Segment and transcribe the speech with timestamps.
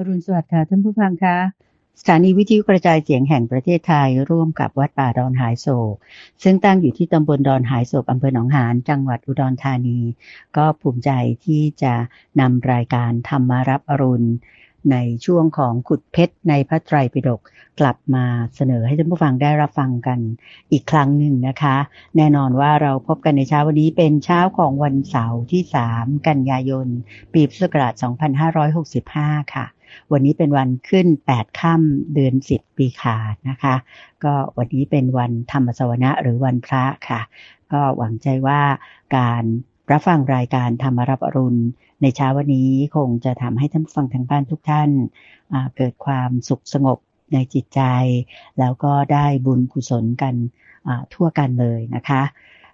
[0.00, 1.36] อรุณสวัสดิ์ค่ะท่านผู้ฟังคะ
[2.00, 5.94] สถานีวิทยุกระจายเสียงแห่งประเทศไทย ร่วมกับวัดป่าดอนหายโศก
[6.42, 9.98] ซึ่งตั้งอยู่ที่ตำบลดอนหายโศกอำเภอหนองหานจังหวัดอุดรธานี
[10.56, 11.10] ก็ภูมิใจ
[11.44, 11.94] ที่จะ
[12.40, 14.28] นำรายการธรรมารับอรุณ
[14.92, 17.40] ในช่วงของขุดเพชรในพระไตรปิฎก
[17.80, 18.24] กลับมา
[18.54, 20.18] เสนอให้ท่านผู้ฟังได้รับฟังกัน
[20.72, 21.76] อีกครั้งหนึ่งนะคะ
[22.16, 25.62] แน่นอนว่าเราพบกันในเช้าวันนี้เป็นเช้าของวันเสาร์ที่
[25.94, 26.86] 3 กันยายน
[27.32, 27.92] ปีพุทธศักราช
[28.74, 29.66] 2565 ค่ะ
[30.12, 33.74] วันนี้เป็นวันขึ้น8ค่ำเดือน10ปีขาดนะคะ
[34.24, 37.20] ก็วันนี้เป็นวันธรรมสวนะหรือวันพระค่ะ
[37.72, 38.60] ก็หวังใจว่า
[39.16, 39.44] การ
[39.90, 41.60] รับฟังรายการธรรมรับอรุณ
[42.02, 44.90] ในเช้าวันนี้คงจะทำให้ท่านฟังทางบ้านทุกท่าน
[45.76, 46.98] เกิดความสุขสงบ
[47.32, 47.80] ในจิตใจ
[48.58, 50.34] แล้วก็ได้บุญกุศลกัน
[51.14, 52.22] ทั่วกันเลยนะคะ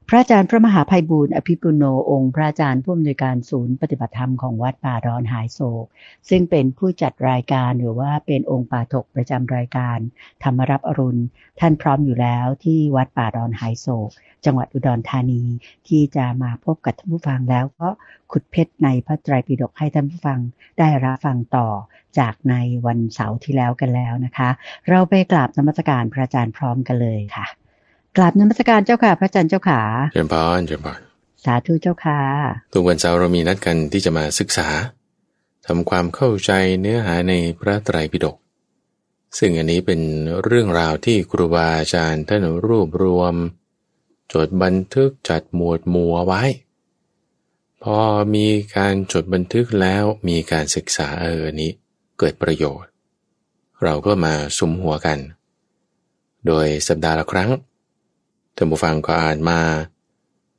[0.08, 5.86] พระอาจารย์พระมหาภัยบูรณ์อภิปุโนองค์ พระอาจารย์ผู้อำนวยการศูนย์ปฏิบัติธรรมของวัดป่าดอนหายโศก
[6.28, 9.98] ซึ่งเป็นผู้จัดรายการหรือว่าเป็นองค์ป่าถกประจำรายการ
[10.42, 11.22] ธรรมรับอรุณ
[11.60, 14.10] ท่านพร้อมอยู่แล้วที่วัดป่าดอนหายโศก
[14.44, 15.42] จังหวัดอุดรธานี
[15.88, 17.88] ที่จะมาพบกับท่านผู้ฟังแล้วก็
[18.32, 20.40] ขุดเพชรในพระไตรปิฎกให้ท่านผู้ฟัง
[20.78, 21.68] ได้รับฟังต่อ
[22.18, 22.54] จากใน
[22.86, 24.48] วันเสาร์ที่แล้วกันแล้วนะคะ
[24.88, 27.46] เราไปกราบนมัสการพระอาจารย์พร้อมกันเลยค่ะ
[28.16, 29.80] กราบนมัสการเจ้าค่ะ พระอาจารย์เจ้าขา
[30.12, 31.00] เจริญพรเจริญพร
[31.44, 32.20] สาธุเจ้าค่ะ
[32.72, 34.68] ทุกวันเสาร์เรามีนัดกันที่จะมาศึกษา
[35.66, 38.36] ทำความเข้าใจเนื้อหาในพระไตรปิฎก
[39.38, 40.00] ซึ่งอันนี้เป็น
[40.44, 43.34] เรื่องราวที่ครูบาอาจารย์ท่านรวบรวม
[44.32, 46.42] จดบันทึกจัดหมวดหมู่ไว้
[47.82, 47.98] พอ
[48.34, 51.70] มีการจดบันทึกแล้วมีการศึกษาเออนี้
[52.18, 52.90] เกิดประโยชน์
[53.82, 55.18] เราก็มาสุมหัวกัน
[56.46, 57.50] โดยสัปดาห์ละครั้ง
[58.56, 59.60] ท่านผู้ฟังก็อ่านมา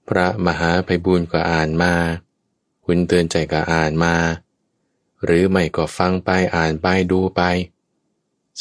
[0.08, 1.94] พระมหาภัยบุญก็อ่านมา
[2.86, 4.16] คุณเตือนใจก็อ่านมา
[5.24, 7.42] หรือไม่ก็ฟังไปอ่านไปดูไป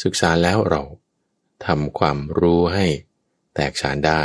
[0.03, 0.83] ศึกษาแล้วเรา
[1.65, 2.85] ทำความรู้ให้
[3.53, 4.23] แตกฉานได้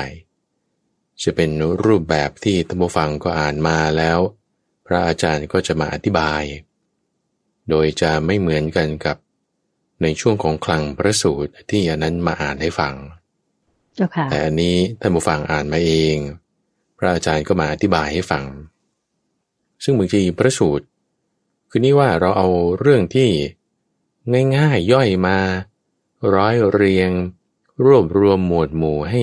[1.23, 1.51] จะเป็น
[1.85, 4.19] รูปแบบที่ท่านผู้ฟังก็อ่านมาแล้ว
[4.87, 6.43] พระอาจารย์ก็จะมาอธิบาย
[7.71, 9.17] โดยจะไม่เหมือนกันกับ
[10.03, 12.95] ในช่วงของคลังพระสูตรที่อันนั้นมาอ่านให้ฟัง
[14.31, 16.17] แต่อันนี้ท่านผู้ฟังอ่านมาเอง
[16.99, 18.45] พระอาจารย์ก็มาอธิบายให้ฟัง
[19.85, 20.87] ซึ่งบางทีพระสูตร
[21.71, 22.49] คือนี่ว่าเราเอา
[22.81, 23.29] เรื่องที่
[24.57, 25.39] ง่ายๆย่อยมา
[26.35, 27.11] ร้อยเรียง
[27.85, 29.23] รวบรวมหมวดหมู่ให้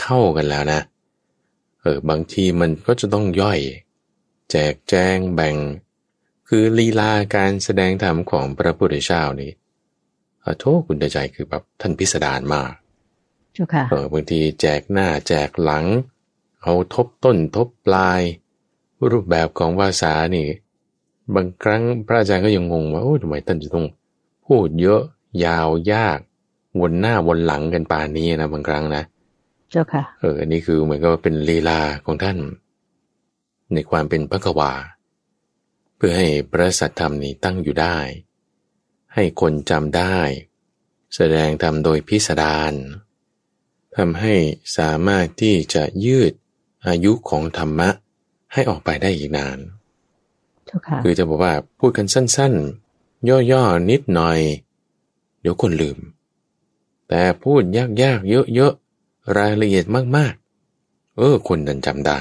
[0.00, 0.80] เข้ากันแล้วนะ
[1.80, 3.58] เออบางทีมันก็จะต้องย่อย
[4.50, 5.56] แจกแจงแบ่ง
[6.48, 9.50] คือลีลาการแสดงธรรมของพระพุทธเจ้านี่
[10.42, 12.72] ขอโทษคุณใจคือแบบท่านพิสดารมาก
[13.54, 15.84] เจ้าค่ะเออบางทีแจกหน้าแจกหลัง
[16.62, 18.22] เอาทบต้นทบปลาย
[19.10, 20.46] รูปแบบของภาษานี่
[21.34, 23.86] บางครั้งพระอาจารย์ก็ยังงงว่าโอ้ทำไมท่านจะต้อง
[24.46, 25.02] พูดเยอะ
[25.44, 26.18] ยาวยาก
[26.80, 29.02] วนหน้าวนหลังกันป่านนี้นะบางครั้งนะ
[29.70, 32.38] เจ้าค่ะ เอออันนี้คือเหมือนกับเป็นลีลาของท่าน
[33.72, 34.72] ในความเป็นพระกวา
[35.96, 37.98] เพื่อให้พระสัทธรรมนี้ตั้งอยู่ได้
[39.14, 40.18] ให้คนจำได้
[41.14, 42.72] แสดงธรรมโดยพิสดาร
[43.96, 44.34] ทำให้
[44.78, 46.32] สามารถที่จะยืด
[46.86, 47.90] อายุของธรรมะ
[48.52, 49.58] ให้ออกไปได้อีกนาน
[51.02, 54.38] คือจะบอกว่าพูดกันสั้นๆ ย่อๆ นิดหน่อย
[55.40, 55.98] เดี๋ยวคนลืม
[57.08, 57.62] แต่พูด
[58.02, 59.84] ยากๆ เยอะๆ รายละเอียด
[60.16, 62.20] มากๆ เออ คนดันจำได้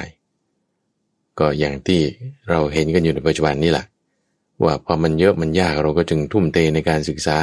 [1.40, 2.02] ก็อย่างที่
[2.50, 3.86] เราเห็นกันอยู่ในปัจจุบันนี่แหละ
[4.64, 7.38] ว่าพอมันเยอะมันยากเราก็จึงทุ่มเทในการศึกษา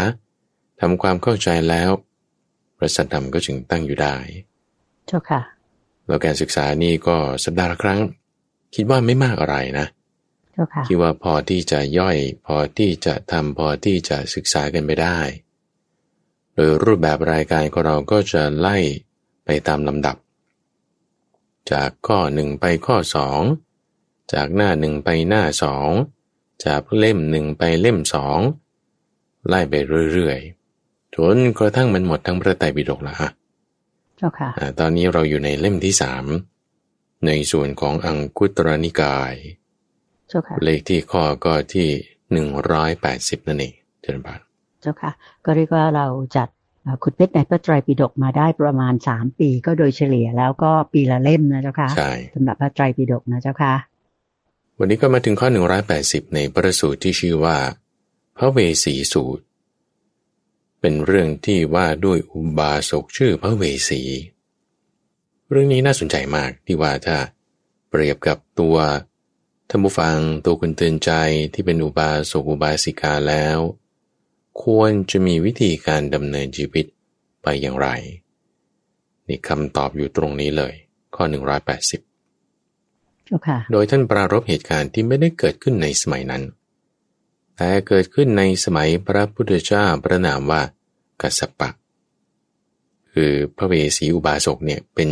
[0.80, 1.90] ทำความเข้าใจแล้ว
[2.80, 4.16] พระสัทธรรมก็จึงตั้งอยู่ได้
[5.06, 5.40] เจ้าค่ะ
[6.06, 8.00] แล้วการศึกษานี่ก็สัปดาห์ละครั้ง
[8.74, 9.86] คิดว่าไม่มากอะไรนะ
[10.52, 15.18] เจ้าค่ะ คิดว่าพอที่จะย่อย พอที่จะทำพอที่จะศึกษากันไปได้
[16.54, 18.76] โดยรูปแบบรายการของเราก็จะไล่
[19.44, 20.16] ไปตามลำดับ
[21.72, 23.40] จากข้อหนึ่งไปข้อสอง
[24.32, 25.90] จากหน้าหนึ่งไปหน้าสอง
[26.64, 28.38] จากเล่มหนึ่งไปเล่มสอง
[29.48, 29.74] ไล่ไป
[30.12, 30.59] เรื่อยๆ
[31.14, 33.30] จนกระทั่งมันหมดทั้งพระไตรปิฎกแล้วฮะ
[34.16, 36.24] เจ้าค่ะตอนนี้เราอยู่ในเล่มที่สาม
[37.26, 39.34] ในส่วนของอังคุตรนิกาย
[40.28, 41.88] เจ้าค่ะเลขที่ข้อก็ที่
[42.32, 44.40] หนึ่งร้อยแปดสิบนั่นเองเจริญบาน
[44.80, 45.10] เจ้าค่ะ
[45.44, 46.48] ก็เรียกว่าเราจัด
[47.02, 53.74] ขุดเพชรในพระไตรปิฎกมาได้ประมาณสามปี ก็โดยเฉลี่ยแล้วก็ปีละเล่มนะเจ้าค่ะใช่สำหรับพระไตรปิฎกนะเจ้าค่ะ
[54.78, 57.56] วันนี้ก็มาถึงข้อหนึ่งร้อยแปดสิบในประสูตรที่ชื่อว่า
[58.36, 59.42] พระเวสีสูตร
[60.80, 64.02] เป็นเรื่องที่ว่าด้วยอุบาสกชื่อพระเวสี
[65.50, 67.16] เรื่องนี้น่าสนใจมากที่ว่าถ้า
[67.88, 68.76] เปรียบกับตัว
[69.70, 71.10] ธรรมฟังตัวคุณเตือนใจ
[71.54, 73.58] ที่เป็นอุบาสกอุบาสิกาแล้ว
[74.62, 76.86] ควรจะมีวิธีการดำเนินชีวิต
[77.42, 77.88] ไปอย่างไร
[79.28, 80.74] นี่คำตอบอยู่ตรงนี้เลย
[81.14, 81.24] ข้อ
[82.04, 86.42] 180เจ้าค่ะโดยท่านปรารบเหตุการณ์ที่ไม่ได้เกิดขึ้นในสมัยนั้น
[87.62, 90.62] แต่เกิดขึ้นในสมัยพระพุทธเจ้าพระนามว่า
[91.22, 91.70] กัสสปะ
[93.12, 95.10] คือพระเวสสีอุบาสกเนี่ยเป็น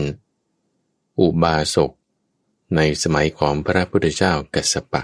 [1.21, 1.91] อุบาสก
[2.77, 5.03] ในสมัยของพระพุทธเจ้ากัสสปะ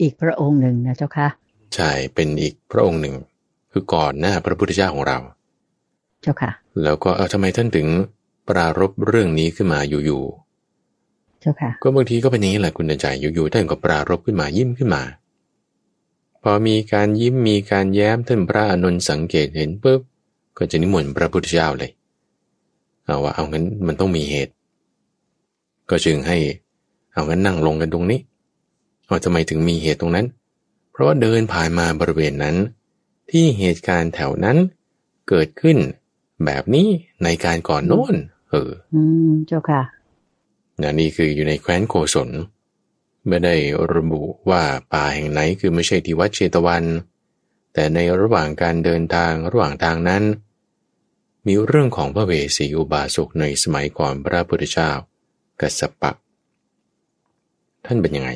[0.00, 1.28] อีกพระองค์หนึ่งนะเจ้าค่ะ
[1.74, 3.14] ใช่เป็นอีกพระองค์หนึ่ง
[3.72, 5.18] คือก่อนหน้าพระพุทธเจ้าของเรา
[6.22, 6.50] เจ้าค่ะ
[6.82, 7.88] แล้วก็เออทำไมท่านถึง
[8.48, 10.22] ปรารบเรื่องนี้ขึ้นมาอยู่
[11.40, 15.25] เจ้าค่ะๆก็บางทีก็เป็นอย่างนี้แหละคุณเดินใจอยู่ๆท่านก็ปรารบขึ้นมายิ้มขึ้นมาพ
[16.50, 20.00] อมีการยิ้มมีการแย้มท่านพระอานนท์สังเกตเห็นปุ๊บ
[20.58, 21.90] ก็จะนิมนต์พระพุทธเจ้าเลย
[23.04, 24.52] เอาว่าเอางั้นมันต้องมีเหตุ
[25.90, 26.38] ก็จึงให้
[27.12, 28.20] เอางั้นนั่งลงกันตรงนี้
[29.06, 30.26] เอาทำไมถึงมีเหตุตรงนั้น
[30.90, 32.56] เพราะว่าเดินผ่านมาบริเวณนั้น
[33.30, 34.56] ที่เหตุการณ์แถวนั้น
[35.28, 35.78] เกิดขึ้น
[36.44, 36.86] แบบนี้
[37.24, 38.14] ในการก่อนโน้น
[38.50, 39.82] เออ อืม เจ้าค่ะ
[40.82, 42.28] นะนี่คืออยู่ในแคว้นโกศล
[43.28, 43.54] ไม่ได้
[43.94, 44.62] ระบุว่า
[44.92, 46.84] ป่าแห่งไหนคือไม่ใช่ที่วัดเชตวัน
[47.74, 50.22] แต่ในระหว่างการเดินทางระหว่างทางนั้น
[51.46, 54.90] มีเรื่องของพระเวสสีอุบาสกในสมัยก่อนพระพุทธเจ้า
[55.60, 56.12] กัสสปะ
[57.86, 58.30] ท่านเป็นยังไง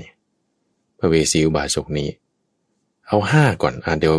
[0.99, 2.09] พระเวสสีอุบาสกนี้
[3.07, 4.17] เอาห้าก่อนอะเดี๋ยว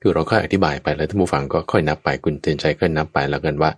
[0.00, 3.70] คือเราค่อยอธิบายไปแล้วท่านผู้ฟังก็ค่อยนับไปคุณเตือนใจก็นับไปแล้วกันว่า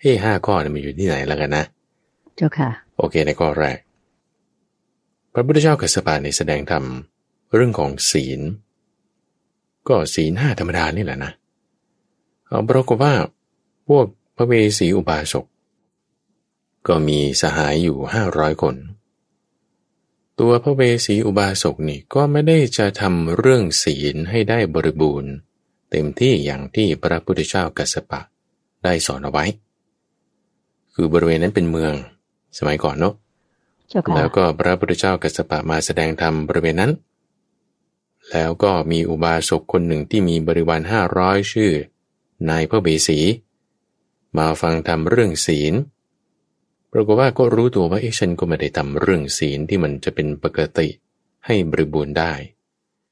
[0.00, 1.64] เฮ้ห้าข้อเนี่ยมันอยู่ที่ไหนแล้วกันนะ
[2.36, 3.78] เจ้าค่ะ โอเคในข้อแรก
[5.38, 6.84] พระพุทธเจ้ากัสปะในแสดงธรรม
[7.54, 8.40] เรื่องของศีล
[9.88, 11.32] ก็ศีลห้าธรรมดานี่แหละนะ
[12.46, 13.14] เอาปรากฏว่า
[13.88, 14.06] พวก
[14.36, 15.46] พระเวสสีอุบาสก
[16.88, 18.76] ก็มีสหายอยู่ห้าร้อยคน
[20.40, 25.32] ตัวพระเวสสีอุบาสกนี่ก็ไม่ได้จะทำเรื่องศีลให้ได้บริบูรณ์
[25.90, 28.20] เต็มที่อย่างที่พระพุทธเจ้ากัสปะ
[28.84, 29.44] ได้สอนเอาไว้
[30.94, 31.92] คือบริเวณนั้นเป็นเมือง
[32.58, 33.14] สมัยก่อนเนาะ
[34.16, 36.92] แล้วก็พระพุทธเจ้ากัสสปะมาแสดงธรรมบริเวณนั้น
[38.30, 41.72] แล้วก็มีอุบาสกคนหนึ่งที่มีบริวารห้าร้อยชื่อ
[42.48, 43.18] นายพระเบสี
[44.38, 45.74] มาฟังธรรมเรื่องศีล
[46.92, 50.88] ปรากฏว่าก็รู้ตัวว่าเอ๊ะฉันก็ไม่ได้ทำเรื่องศีลที่มันจะเป็นปกติ
[51.46, 52.32] ให้บริบูรณ์ได้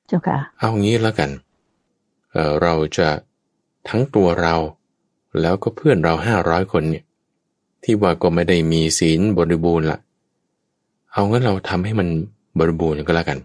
[0.06, 1.30] เจ้าค่ะ เอางี้แล้วกัน
[2.32, 3.08] เอ่อเราจะ
[3.88, 4.56] ทั้งตัวเรา
[5.40, 7.04] แล้วก็เพื่อนเราห้าร้อยคนเนี่ย
[7.82, 9.98] ที่ว่าก็ไม่ได้มีศีลบริบูรณ์ละ
[11.14, 12.08] เอางั้นเราทำให้มัน
[12.58, 13.38] บริบูรณ์ก็แล้วกัน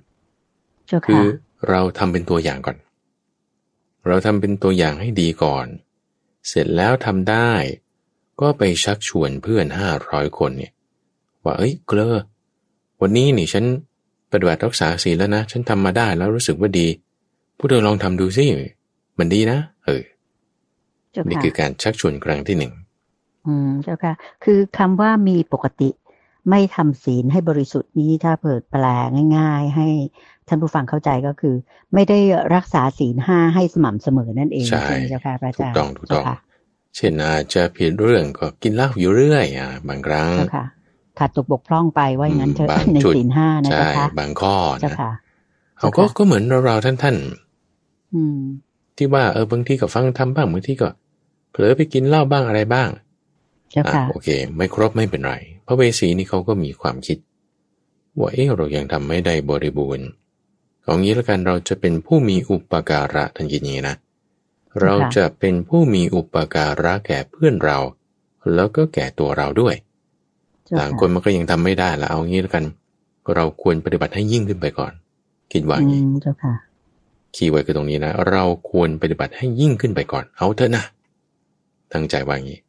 [0.87, 1.23] เจ้าคืค่ะอ
[1.69, 2.77] เราทำเป็นตัวอย่างก่อน
[4.07, 5.65] เราทำเป็นตัวอย่างให้ดีก่อน
[6.47, 7.51] เสร็จแล้วทำได้
[8.41, 10.73] ก็ไปชักชวนเพื่อนห้าร้อยคนเนี่ย
[11.43, 12.15] ว่าเอ้ยเกลอ
[13.01, 13.65] วันนี้นี่ฉัน
[14.31, 16.87] ปฏิบัติรักษาศีลแล้วนะ ฉันทำมาได้แล้วรู้สึกว่าดี
[17.57, 18.45] ผู้เธอลองทำดูสิ
[19.19, 20.03] มันดีนะเออ
[21.13, 22.71] เจ้านี่ค่ะคือการชักชวนครั้งที่หนึ่ง
[23.45, 24.13] อืมเจ้าค่ะ
[24.43, 25.89] คือคำว่ามีปกติ
[26.49, 28.85] ไม่ทำศีลให้บริสุทธิ์นี้ถ้าเปิดแปล
[29.37, 29.87] ง่าย ๆ ให้
[30.47, 31.55] ท่านผู้ฟังเข้าใจก็คือ
[31.93, 32.19] ไม่ได้
[32.55, 36.37] รักษาศีลห้าให้สม่ำเสมอนั่นเองใช่ไหมเจ้าค่ะพระอาถูจากรย์ต้องถูกต้องเจ้าค่ะ
[36.95, 40.65] เช่นอาจจะผิดเรื่องก็กินเหล้าอยู่เรื่อยอะบางครั้งเจ้าค่ะ
[41.19, 45.11] ขาดตกบกพร่องไปว่าอย่างนั้นเถอะบางในจุดศีลห้านะใช่เจ้าค่ะบางข้อเจ้านะค่ะ
[45.77, 48.39] เอาก็เจ้าค่ะก็เหมือนเราๆท่านท่านๆอืม
[48.97, 50.89] ที่ว่าเออบางทีก็ฟังทำบ้างบางทีก็
[51.51, 52.89] เผลอไปกินเหล้าบ้างอะไรบ้าง
[53.71, 57.17] เจ้าอะค่ะโอเค ไม่ครบไม่เป็นไรพ ระเวสสีนี่เขาก็มีความคิด
[58.19, 60.07] ว่าเออเรายังทำไม่ได้บริบูรณ์
[60.83, 63.95] เอางี้แล้วกันเราจะเป็นผู้มีอุปการะทันทีนี้นะ
[64.81, 67.77] เราจะเป็นผู้มีอุปการะแก่เพื่อนเรา
[68.53, 69.75] แล้วก็แก่ตัวเราด้วย
[70.65, 72.65] เจ้าต่างค่ะคนมันก็ยังทำไม่ได้แล้วเอางี้แล้วกัน
[73.35, 74.93] เราควรปฏิบัติให้ยิ่งขึ้นไปก่อน
[75.51, 76.53] คิดว่าอย่างนี้อืมเจ้าค่ะ
[77.35, 80.83] คีย์ไว้คือตรงนี้นะเราควรปฏิบัติให้ยิ่งขึ้นไปก่อนเอาเถอะนะ
[81.93, 82.59] ตั้งใจว่าอย่างนี้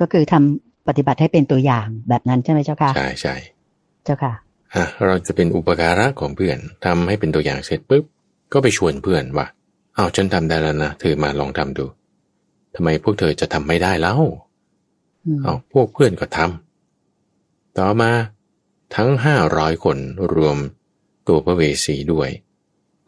[0.00, 3.34] ก็คือทำ ปฏิบัติให้เป็นตัวอย่างแบบนั้นใช่ไหมเจ้าค่ะ ใช่ใช่
[4.04, 4.32] เจ้าค่ะ
[4.74, 8.04] อะเราจะเป็นอุปการะของเพื่อนทำให้เป็นตัวอย่างเสร็จปุ๊บ
[8.52, 9.46] ก็ไปชวนเพื่อนว่า
[9.96, 11.84] อ้าวฉันทำได้แล้วนะเธอมาลองทำดู
[12.74, 14.20] ทำไมพวกเธอจะทำไม่ได้แล้ว
[15.24, 18.10] อืมเอาพวกเพื่อนก็ทำต่อมา
[18.96, 19.98] ทั้งห้าร้อยคน
[20.34, 20.56] รวม
[21.28, 22.28] ตัวพระเวสสีด้วย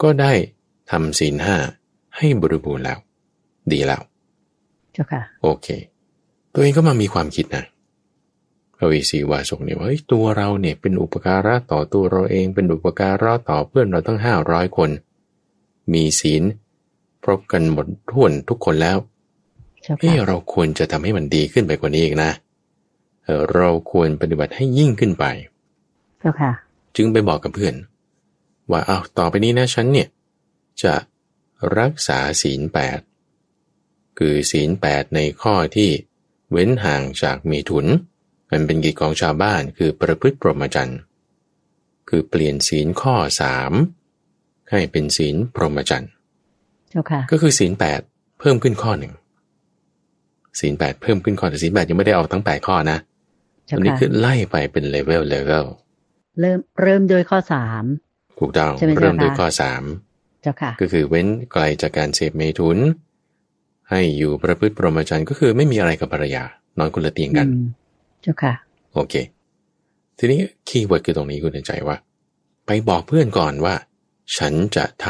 [0.03, 0.33] ก็ได้
[0.91, 1.57] ทำศีลห้า
[2.17, 2.99] ให้บริบูรณ์แล้ว
[3.73, 4.03] ดีแล้ว
[4.93, 5.69] เจ้าค่ะ โอเค
[6.55, 7.65] ตัวเองก็มามีความคิดนะ
[8.77, 14.91] พระเวสสีวาสกเนี่ยว่าเฮ้ยตัวเราเนี่ยเป็นอุปการะต่อตัวเราเองเป็นอุปการะต่อเพื่อนเราตั้งห้าร้อยคน
[15.93, 16.43] มีศีล
[17.23, 18.99] ครบกันหมดท้วนทุกคนแล้ว
[19.83, 22.31] เจ้าเอ้ค่ะเราควรจะทำให้มันดีขึ้นไปกว่านี้อีกนะ
[23.25, 25.25] เออเราควรปฏิบัติให้ยิ่งขึ้นไป
[26.21, 26.53] เจ้าค่ะ
[26.97, 27.75] จึงไปบอกกับเพื่อน
[28.71, 30.09] ว่าเอาต่อไปนี้นะฉันเนี่ย
[30.83, 30.95] จะ
[31.79, 32.99] รักษาศีลแปด
[34.19, 35.91] คือศีลแปดในข้อที่
[36.53, 37.87] เว้นห่างจากเมถุน
[38.51, 40.99] มันเป็นกิจของชาวบ้านคือประพฤติปรหมจรรย์
[42.09, 43.73] คือเปลี่ยนศีลข้อสาม
[44.71, 46.11] ให้เป็นศีลพรหมจรรย์
[46.91, 48.01] เจ้าค่ะก็คือศีลแปด
[48.41, 49.13] เพิ่มขึ้นข้อหนึ่ง
[50.61, 52.99] ศีลแปดเพิ่มขึ้นข้อแต่ศีลแปดยังไม่ได้เอาทั้งแปดข้อนะ
[53.67, 55.67] เจ้าอันนี้ค่ะคือไล่ไปเป็นเลเวลเลเวล
[56.41, 57.85] เริ่มเริ่มด้วยข้อสาม
[58.41, 59.83] ถูกต้องใช่ไหมเจ้าเริ่มด้วยคะข้อสาม
[60.43, 62.79] เจ้าค่ะ ก็คือเว้นไกลจากการเสพเมถุน
[63.91, 66.45] ให้อยู่ประพฤติพรหมจรรย์ก็คือไม่มีอะไรกับภรรยา
[66.79, 67.67] นอนคนละเตียงกันอืม
[68.23, 68.53] เจ้าค่ะ
[68.95, 69.15] โอเค
[70.19, 71.97] ทีนี้ keyword คือตรงนี้คุณใจว่า
[72.67, 73.75] ไปบอกเพื่อนก่อนว่า
[74.37, 75.07] ฉันจะท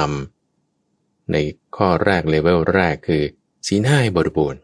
[0.64, 1.36] ำใน
[1.76, 3.22] ข้อแรกเลเวลแรกคือ
[3.68, 4.60] ศีลห้าให้บริบูรณ์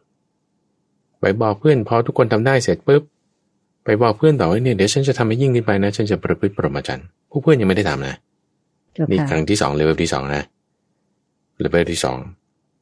[1.20, 3.02] ไปบอกเพื่อนพอทุกคนทำได้เสร็จปุ๊บ
[3.85, 8.16] ไปบอกเพื่อนต่อว่าเนี่ยเดี๋ยวฉันจะทำให้ยิ่งขึ้นไปนะ ฉันจะประพฤติพรหมจรรย์ผู้เพื่อนยังไม่ได้ทำนะ
[8.94, 10.42] เจ้านี่ค่ะครั้งที่สองเลเวลที่สองนะ
[11.61, 12.18] เลเวลที่สอง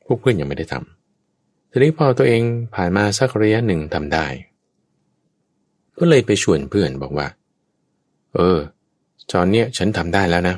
[0.07, 1.04] พวกเพื่อนยังไม่ได้ทำ
[1.77, 2.43] ทีนี้พอตัวเอง
[2.75, 4.27] ผ่านมาสักระยะหนึ่งทำได้
[5.99, 7.27] ก็เลยไปชวนเพื่อนบอกว่า
[8.35, 8.59] เออ
[9.33, 10.57] ตอนเนี้ยฉันทำได้แล้วนะ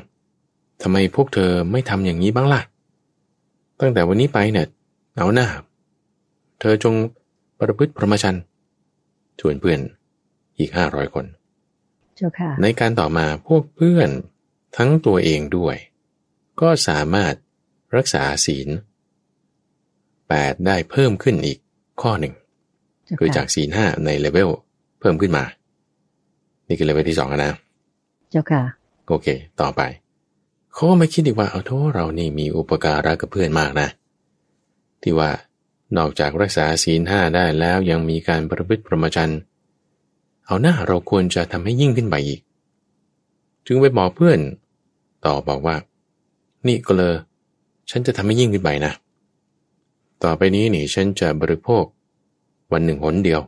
[0.81, 2.61] ทำไมพวกเธอไม่ทำอย่างนี้บ้างล่ะ
[3.79, 4.67] ตั้งแต่วันนี้ไปเนี่ย
[5.17, 5.47] เอาหน้า
[6.59, 6.93] เธอจง
[7.59, 8.43] ประพฤติพรหมจรรย์
[9.39, 9.79] ชวนเพื่อน
[10.59, 11.25] อีกห้าร้อยคน
[12.15, 14.09] เจ้าค่ะในการต่อมาพวกเพื่อน
[14.77, 15.75] ทั้งตัวเองด้วย
[16.61, 17.33] ก็สามารถ
[17.95, 18.67] รักษาศีล
[20.29, 21.57] แปดได้เพิ่มขึ้นอีก
[22.01, 22.33] ข้อหนึ่ง
[23.05, 24.49] เจ้าคือค่ะจากศีลห้าในเลเวล
[24.99, 25.43] เพิ่มขึ้นมา
[26.67, 27.51] นี่คือเลเวลที่สองนะ
[28.31, 28.61] เจ้าค่ะ
[29.07, 29.27] โอเค
[29.61, 29.81] ต่อไป
[30.73, 33.87] เขาก็มาคิดอีกว่าเอาโทษเรานี่มีอุปการะกับเพื่อนมากนะ
[35.01, 35.29] ที่ว่า
[35.97, 39.39] นอกจากรักษาศีลห้าได้แล้วยังมีการประพฤติพรหมจรรย์
[40.45, 42.39] เอาหน้าเราควรจะทำให้ยิ่งขึ้นไปอีก
[43.65, 44.39] จึงไปบอกเพื่อน
[45.25, 45.75] ต่อบอกว่า
[46.67, 47.13] นี่ก็เลย
[47.89, 48.93] ฉันจะทำให้ยิ่งขึ้นไปนะ
[50.23, 51.83] ต่อไปนี้นี่ฉันจะบริโภค
[52.71, 53.41] วันหนึ่งหนเดียว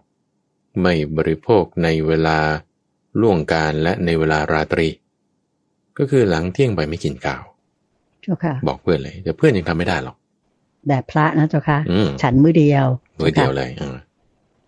[0.82, 2.38] ไม่บริโภคในเวลา
[3.22, 4.88] ล่วงการและในเวลาราตรี
[5.98, 7.44] ก็คือหลังเที่ยงไปไม่กินข้าว
[8.22, 10.16] เจ้าค่ะ บอกเพื่อนเลยแต่เพื่อนยังทำไม่ได้หรอก
[10.88, 12.88] แบบพระนะเจ้าค่ะอืมฉันมือเดียว
[13.20, 13.98] มือเดียวเลยอ่า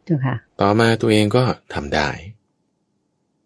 [0.06, 1.44] เจ้าค่ะ ต่อมาตัวเองก็
[1.74, 2.10] ทำได้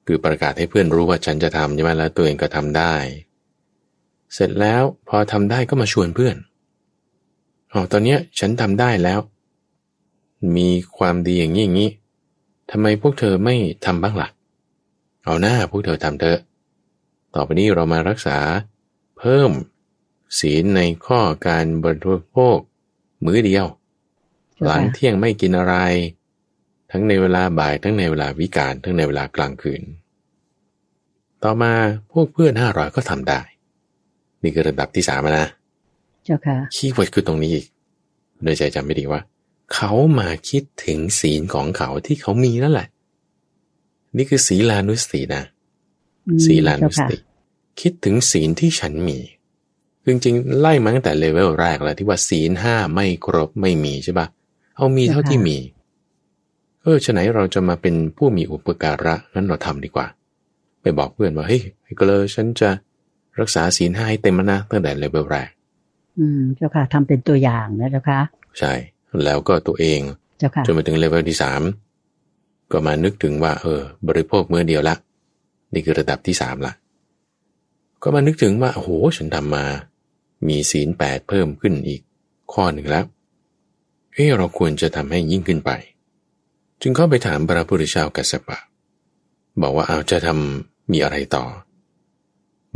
[0.08, 2.94] คือประกาศให้เพื่อนรู้ว่าฉันจะทำใช่ไหมแล้วตัวเองก็ทำได้
[4.34, 6.36] เสร็จแล้วพอทำได้ก็มาชวนเพื่อน
[7.78, 9.20] อ๋อตอนเนี้ยฉันทำได้แล้ว
[10.58, 11.92] มีความดีอย่างนี้อย่างนี้
[12.72, 13.56] ทำไมพวกเธอไม่
[13.86, 14.30] ทำบ้างล่ะ
[15.24, 16.40] เอาหน้าพวกเธอทำเถอะ
[17.34, 18.38] ต่อไปนี้เรามารักษา
[19.18, 19.52] เพิ่ม
[20.40, 22.58] ศีลในข้อการบริโภค
[23.26, 23.66] มื้อเดียว
[24.54, 25.76] เจ้าค่ะหลังเที่ยงไม่กินอะไร
[26.92, 29.82] ทั้งในเวลาบ่ายทั้งในเวลาวิกาลทั้งในเวลากลางคืน
[31.44, 31.74] ต่อมา
[32.12, 33.42] พวกเพื่อนห้าร้อยก็ทำได้
[34.42, 35.48] นี่คือระดับที่สามนะ
[36.26, 37.66] เจ้าค่ะ keyword คือตรงนี้อีก
[38.44, 39.22] โดยใจจำไม่ดีว่า
[39.74, 42.88] เขามาคิดถึงศีลของเขาที่เขามีนั่นแหละ
[44.18, 45.44] นี่คือศีลานุสตินะ
[46.28, 47.18] อืมศีลานุเจ้าสค่ะติ
[47.82, 49.20] คิดถึงศีลที่ฉันมี
[50.02, 54.28] คือจริงๆไล่มาตั้งแต่เลเวลแรกแล้วที่ว่าศีลห้าไม่ครบไม่มีใช่ปะ
[54.76, 55.58] เอามีเท่าที่มี
[56.82, 60.08] เออฉะไหนเราจะมาเป็นผู้มีอุปการะนั้นเราทำดีกว่า
[60.82, 62.70] ไปบอกเพื่อนว่าเฮ้ยไอ้เกลอฉันจะ
[63.40, 65.50] รักษาศีลห้าให้เต็มแล้วนะตั้งแต่เลเวลแรก
[66.18, 68.20] อืมเจ้าค่ะทำเป็นตัวอย่างนะเจ้าค่ะ
[68.60, 68.74] ใช่
[69.24, 70.02] แล้วก็ตัวเอง
[70.40, 71.62] เจ้าค่ะจนมาถึงเลเวลที่สาม
[72.72, 74.96] ก็มานึกถึงว่า เออ บริโภคมื้อเดียวละ
[75.74, 76.74] นี่คือระดับที่สามละ
[78.04, 79.66] ก็มานึกถึงว่าโอ้โหฉันทำมา
[80.48, 82.02] มีศีลแปดเพิ่มขึ้นอีก
[82.54, 83.06] ข้อหนึ่งแล้ว
[84.14, 85.72] เออเราควรจะทำให้ยิ่งขึ้นไป
[86.82, 88.58] จึงเข้าไปถามพระพุทธเจ้ากัสสปะ
[89.62, 91.46] บอกว่าเอาจะทำมีอะไรต่อ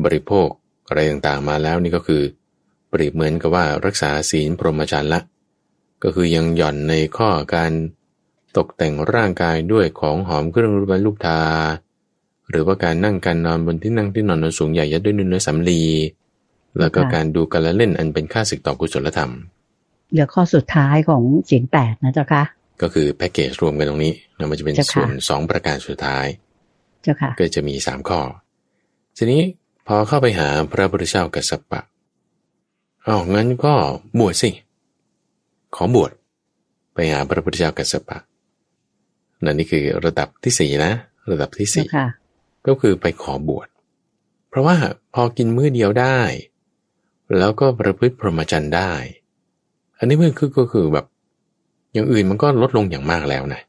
[0.04, 0.48] บริโภค
[0.88, 2.22] อะไรต่างๆมาแล้วนี่ก็คือ
[2.90, 5.22] เปรียบเหมือนกับว่ารักษาศีลพรหมจรรย์ละ
[6.04, 7.72] ก็คือยังหย่อนในข้อการ
[8.58, 11.42] ตกแต่งร่างกายด้วยของหอมเครื่องรูปลูกทา
[12.50, 15.82] หรือว่าการนั่งการนอนบนที่นั่งที่นอนสูงใหญ่ยัดด้วยเนื้อสำลี
[16.80, 19.32] แล้วก็การดูการละเล่นอันเป็นค่าศึกต่อกุศลธรรม
[20.12, 22.44] เหลือข้อสุดท้ายของเสียงแปดนะเจ้าค่ะ
[22.82, 26.26] ก็คือแพ็กเกจรวมกันตรงนี้นะมันจะเป็นเจ้าค่ะส่วนสองประการสุดท้าย
[27.04, 28.20] เจ้าค่ะ ก็จะมีสามข้อ
[29.18, 29.42] ทีนี้
[29.88, 31.82] พอเข้าไปหาพระพุทธเจ้ากัสสปะ
[33.08, 33.74] อ้าวงั้นก็
[34.20, 34.50] บวชสิ
[35.76, 36.12] ขอบวช
[36.94, 38.18] ไปหาพระพุทธเจ้ากัสสปะ
[39.44, 40.92] นั่นนี่คือระดับที่สี่นะ
[41.32, 42.08] ระดับที่เจ้าสี่ค่ะ
[42.68, 43.68] ก็คือไปขอบวช
[44.50, 44.76] เพราะว่า
[45.14, 46.20] พอกินมื้อเดียวได้
[47.38, 48.94] แล้วก็ประพฤติพรหมจรรย์ได้
[49.98, 51.06] อันนี้มันคือก็คือแบบ
[51.94, 53.62] อย่างอื่นมันก็ลดลงอย่างมากแล้วนะ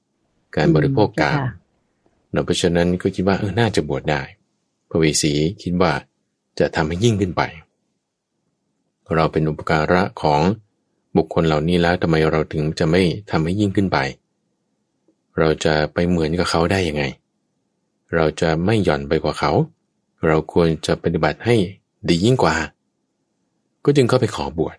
[0.57, 1.51] การบริโภคกามอืมเจ้าค่ะ
[2.33, 4.23] เนาะเพราะฉะนั้นก็คิดว่าเออน่าจะบวชได้
[4.91, 5.33] พระเวสสี
[5.63, 5.93] คิดว่า
[6.59, 7.43] จะทำให้ยิ่งขึ้นไป
[9.15, 10.41] เราเป็นอุปการะของ
[11.17, 13.99] บุคคลเหล่านี้แล้วทำไมเราถึงจะไม่ทำให้ยิ่งขึ้นไป
[15.39, 17.05] เราจะไปเหมือนกับเขาได้ยังไง
[18.15, 19.53] เราจะไม่หย่อนไปกว่าเขา
[20.27, 21.57] เราควรจะปฏิบัติให้
[22.09, 22.57] ดียิ่งกว่า
[23.85, 24.77] ก็จึงเข้าไปขอบวช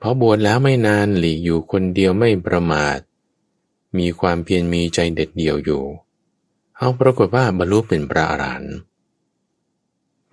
[0.00, 2.98] พอบวชแล้วไม่นานหลีอยู่คนเดียวไม่ประมาท
[3.98, 5.82] มีความเพียรมีใจเด็ดเดี่ยวอยู่
[6.76, 8.74] เอาปรากฏว่าบรรลุเป็นพระอรหันต์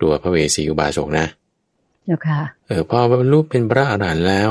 [0.00, 1.26] ตัวพระเวสสีอุบาสกนะ
[2.08, 4.50] เจ้าค่ะเออพอบรรลุเป็นพระอรหันต์แล้ว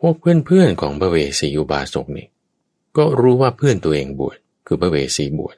[0.00, 2.26] พวกเพื่อนๆของพระเวสสีอุบาสกนี่
[2.96, 5.56] ก็รู้ว่าเพื่อนตัวเองบวชคือพระเวสสีบวช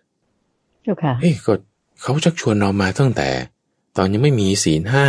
[0.83, 1.55] เจ้าค่ะเอ้ยก็
[2.03, 3.29] เขาชักชวนเรามาตั้งแต่
[3.97, 5.07] ตอนยังไม่มีศีลห้า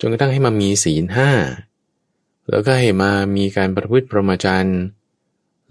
[0.00, 1.30] จนกระทั่งให้มามีศีลห้า
[2.50, 4.80] แล้วก็ให้มามีการประพฤติพรหมจรรย์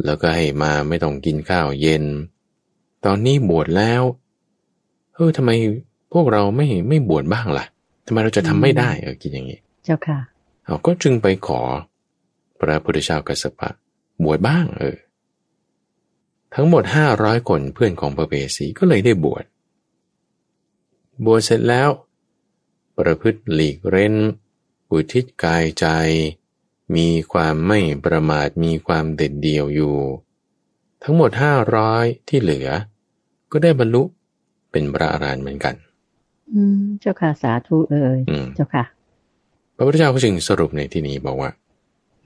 [0.05, 2.03] แล้วก็ให้มาไม่ต้องกินข้าวเย็น
[3.05, 4.01] ตอนนี้บวชแล้ว
[5.13, 5.51] เออทำไม
[6.13, 7.65] พวกเราไม่ไม่บวชบ้างล่ะ
[8.05, 10.19] ทำไมเราจะทำไม่ได้เออคิดอย่างนี้ เจ้าค่ะ
[10.65, 11.61] เอาก็จึงไปขอ
[12.59, 13.69] พระพุทธเจ้ากัสสปะ
[14.23, 14.97] บวชบ้าง เออ
[16.55, 19.43] ทั้งหมดห้าร้อยคนเพื่อนของพระเวสสีก็เลยได้บวช
[21.25, 21.89] บวชเสร็จแล้ว
[22.97, 24.15] ประพฤติหลีกเร้น
[24.91, 25.85] อุทิศกายใจ
[26.95, 29.95] มีความไม่ประมาทมีความเด็ดเดี่ยวอยู่
[31.03, 32.67] ทั้งหมดห้าร้อยที่เหลือ
[33.51, 34.03] ก็ได้บรรลุ
[34.71, 35.75] เป็นพระอรหันต์เหมือนกัน
[36.53, 38.83] อืมเจ้าค่ะสาธุเอ่ยอืมเจ้าค่ะ
[39.75, 41.51] พระพุทธเจ้าก็จึงสรุปในที่นี้บอกว่า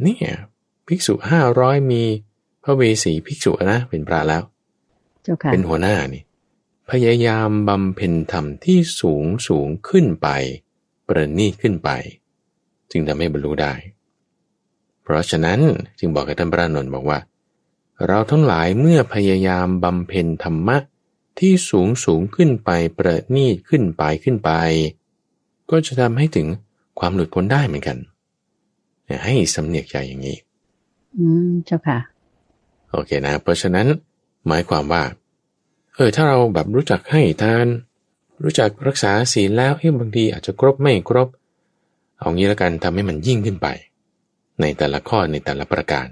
[0.03, 0.23] เนี่ย
[0.88, 2.03] ภิกษุห้าร้อยมี
[2.63, 4.43] พระเวสสีภิกษุนะเป็นพระแล้ว
[5.23, 6.23] เจ้าค่ะเป็นหัวหน้านี่
[6.91, 10.27] พยายามบำเพ็ญธรรมที่สูงสูงขึ้นไป
[11.07, 11.89] ประณีตขึ้นไป
[12.91, 13.73] จึงทำให้บรรลุได้
[15.03, 15.59] เพราะฉะนั้น
[15.99, 17.19] จึงบอกกับท่านพระนนท์บอกว่า
[18.07, 20.77] เราทั้งหลายเมื่อพยายามบำเพ็ญธรรมะ
[21.39, 24.51] ที่สูงสูงขึ้นไปประณีตขึ้นไปขึ้นไป
[25.69, 26.48] ก็จะทำให้ถึง
[27.00, 27.98] ความหลุดพ้นได้เหมือนกัน
[29.05, 30.38] เนี่ยให้สำเนียกใจอย่างนี้
[31.17, 32.00] อืมเจ้าค่ะ
[32.91, 33.88] โอเคนะ เพราะฉะนั้น
[34.47, 35.04] หมายความว่า
[35.95, 37.67] เออถ้าเราแบบรู้จักให้ทาน
[38.43, 41.28] รู้จักรักษาศีลแล้วเอ้บางทีอาจจะครบไม่ครบ
[42.19, 43.67] เอางี้แล้วกันทำให้มันยิ่งขึ้นไป
[44.62, 46.08] ในแต่ละข้อในแต่ละประการ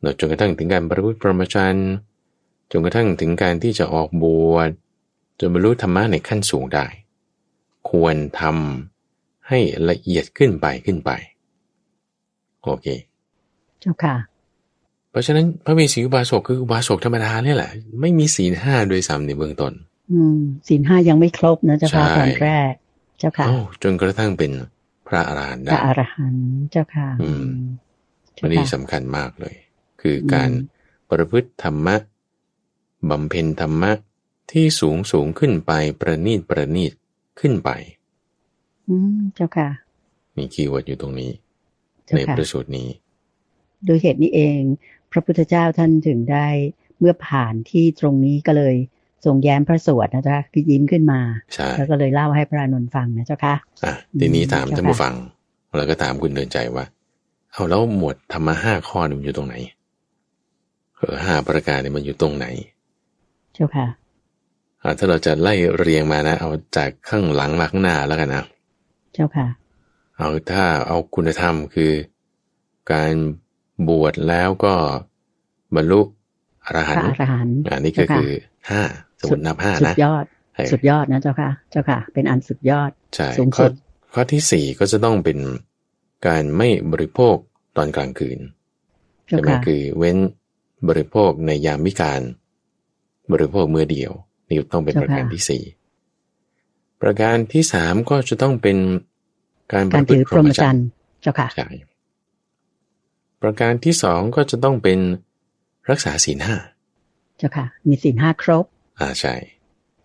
[0.00, 1.90] เนอะจนกระทั่งถึงการประพฤติพรหมจรรย์
[2.70, 4.70] จนกระทั่งถึงการที่จะออกบวช
[5.40, 6.86] จนบรรลุธรรมะในขั้นสูงได้
[7.90, 11.10] ควรทำให้ละเอียดขึ้นไปขึ้นไป
[12.62, 12.86] โอเค
[13.80, 14.16] เจ้าค่ะ
[15.10, 19.72] เพราะฉะนั้นพระเวสสีอุบาสกคืออุบาสกธรรมดาเนี่ยแหละ ไม่มีศีลห้าโดยซ้ำในเบื้องต้น
[20.12, 22.72] อืมศีลห้ายังไม่ครบนะเจ้าค่ะใช่ตอนแรก
[23.18, 24.52] เจ้าค่ะโอ้จนกระทั่งเป็น
[25.08, 27.46] พระอรหันต์พได้ระอรหันต์เจ้าค่ะ อืม
[28.34, 29.54] เจ้าอันนี้ค่ะสำคัญมากเลย
[30.00, 30.50] คือการ
[31.10, 31.96] ประพฤติธรรมะ
[33.10, 33.92] บำเพ็ญธรรมะ
[34.52, 36.92] ที่สูงสูงขึ้นไปประณีตประณีต
[37.40, 37.70] ขึ้นไป
[38.88, 39.68] อืมเจ้าค่ะ
[40.36, 41.30] มี keyword อยู่ตรงนี้
[42.04, 42.88] เจ้าในค่ะพระสูตรนี้
[43.84, 44.60] โดยเหตุนี้เอง
[45.12, 46.46] พระพุทธเจ้าท่านถึงได้
[46.98, 48.74] เมื่อผ่านที่ตรงนี้ก็เลย
[49.24, 51.20] ทรงแย้มพระสวดนะเจ้าค่ะคือยิ้มขึ้นมา
[51.54, 55.14] ใช่แล้วก็เลยเล่าให้พระอานนท์ฟังนะเจ้าค่ะอะทีนี้ถามอืมท่านผู้ฟัง
[55.76, 56.84] แล้วก็ถามคุณเดินใจว่า
[57.52, 59.54] เอาแล้วหมวดธรรมะห้าข้อนี่มันอยู่ตรงไหน
[60.96, 62.46] เออห้าประการเนี่ยมันอยู่ตรงไหน
[63.54, 63.86] เจ้าค่ะ
[64.82, 68.44] อะถ้าเราจะไล่เรียงมานะ เอาจากข้างหลังมาข้างหน้าแล้วกันนะ
[69.14, 69.46] เจ้าค่ะ
[70.18, 71.92] เอาถ้าเอาคุณธรรมคือ
[72.92, 73.12] การ
[73.88, 74.74] บวชแล้วก็
[75.76, 76.00] บรรลุ
[76.64, 78.30] อรพหันระต์อรหันต์อันนี้ก็เจ้าค่ะคือ
[78.70, 78.82] ห้า
[79.20, 83.72] สมมตินับห้าสุนะดยอดเออสุดยอดนะเจ้าค่ะ เจ้าค่ะ เป็นอันสุดยอดใช่สูงข้อสุด
[84.14, 85.38] ข้อที่สี่ก็จะต้องเป็น
[86.26, 87.36] การไม่บริโภค
[87.76, 88.38] ตอนกลางคืน
[89.28, 90.16] เจ้าใช่ไหมค่ะคือเว้น
[90.88, 92.20] บริโภคในยามวิการ
[93.32, 94.12] บริโภคเมื่อเดียว
[94.48, 95.62] นี่ต้องเป็นประการที่สี่
[97.02, 98.76] ประการที่สามก็จะต้องเป็น
[99.72, 100.86] การปการระพฤถืติอพรหมจรรย์
[101.22, 101.68] เจ้าค่ะใช่
[103.42, 104.98] ประการที่สองก็จะต้องเป็น
[105.90, 106.56] รักษาศีลห้า
[107.38, 108.64] เจ้าค่ะ มีศีลห้าครบ
[109.00, 109.34] อ่าใช่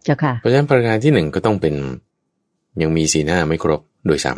[0.03, 1.75] เจ้าค่ะเพราะฉะนั้นประการที่หนึ่งก็ต้องเป็น
[2.82, 4.34] ยังมีศีลห้าไม่ครบโดยซ้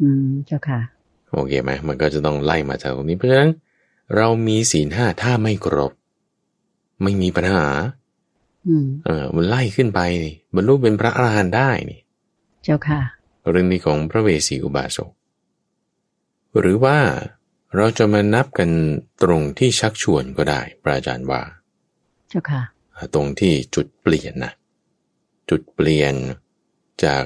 [0.00, 3.50] อืมเจ้าค่ะำโอเคไหมมันก็จะต้องไล่มาจากตรงนี้เพราะฉะนั้น
[4.16, 5.92] เรามีศีลห้าถ้าไม่ครบ
[7.02, 7.66] ไม่มีปัญหา
[8.66, 12.00] อืมเออมันไล่ขึ้นไปนี่บรรลุเป็นพระอรหันต์ได้นี่
[12.64, 13.00] เจ้าค่ะ
[13.50, 15.10] เรื่องนี้ของพระเวสสีอุบาสก
[16.58, 16.98] หรือว่า
[17.74, 18.70] เราจะมานับกัน
[19.22, 21.42] ตรงที่ชักชวนก็ได้พระอาจารย์ว่า
[22.28, 22.62] เจ้าค่ะ
[23.14, 24.52] ตรงที่จุดเปลี่ยนนะ
[25.50, 26.14] จุดเปลี่ยน
[27.04, 27.24] จาก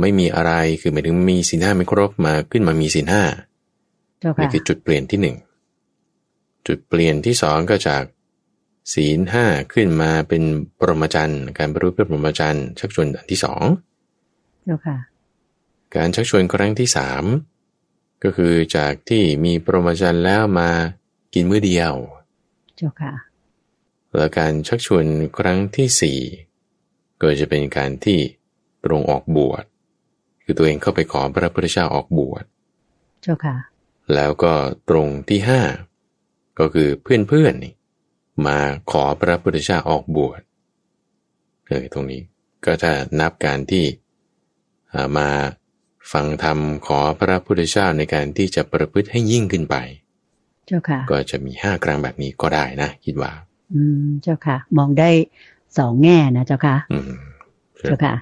[0.00, 3.24] ไม่มีอะไรคือหมายถึงมีศีลห้าไม่ครบมาขึ้นมามีศีลห้า
[4.20, 5.36] เจ้านี่ค่ะคือจุดเปลี่ยนที่หนึ่ง
[6.66, 8.02] จุดเปลี่ยนที่สองก็จาก
[8.92, 10.42] ศีลห้าขึ้นมาเป็น
[10.78, 13.62] ปรหมจรรย์การบรรลุเป็นปรหมจรรย์ชักชวนอันที่สอง
[14.64, 14.98] เจ้าค่ะ
[15.96, 17.24] การชักชวนครั้งที่สาม
[18.24, 20.70] ก็คือจากที่มีโปรโมชั่นแล้วมา
[21.34, 21.94] กินมื้อเดียว
[22.76, 23.14] เจ้าค่ะ
[24.16, 25.04] แล้วการชักชวน
[25.38, 26.18] ครั้งที่สี่
[27.22, 28.18] ก็จะเป็นการที่
[28.84, 29.64] ตรงออกบวช
[30.42, 32.44] คือตัวเองเข้าไปขอพระพุทธเจ้าออกบวช
[33.22, 33.56] เจ้าค่ะ
[34.14, 34.52] แล้วก็
[34.88, 35.60] ตรงที่ห้า
[36.58, 37.72] ก็คือเพื่อนๆนี่
[38.46, 38.58] มา
[38.90, 40.40] ขอพระพุทธเจ้าออกบวช
[41.68, 42.22] เออตรงนี้
[42.66, 43.84] ก็จะนับการที่
[44.92, 45.28] อ่ามา
[46.12, 49.76] ฟังธรรมขอพระพุทธเจ้าในการที่จะประพฤติให้ยิ่งขึ้นไป
[50.66, 53.32] เจ้าค่ะ ก็จะมีห้าครั้งแบบนี้ก็ได้นะ คิดว่า
[53.74, 55.10] อืม เจ้าค่ะ มองได้
[55.78, 57.10] สองแง่นะเจ้าค่ะ อืม
[57.84, 58.14] เจ้าค่ะ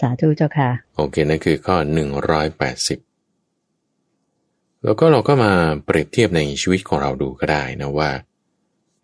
[0.00, 2.98] สาธุเจ้าค่ะ โอเคนั่นคือข้อหนึ่งร้อยแปดสิบ
[4.84, 5.52] แล้วก็เราก็มา
[5.84, 8.10] เปรียบเทียบในชีวิตของเราดูก็ได้นะว่า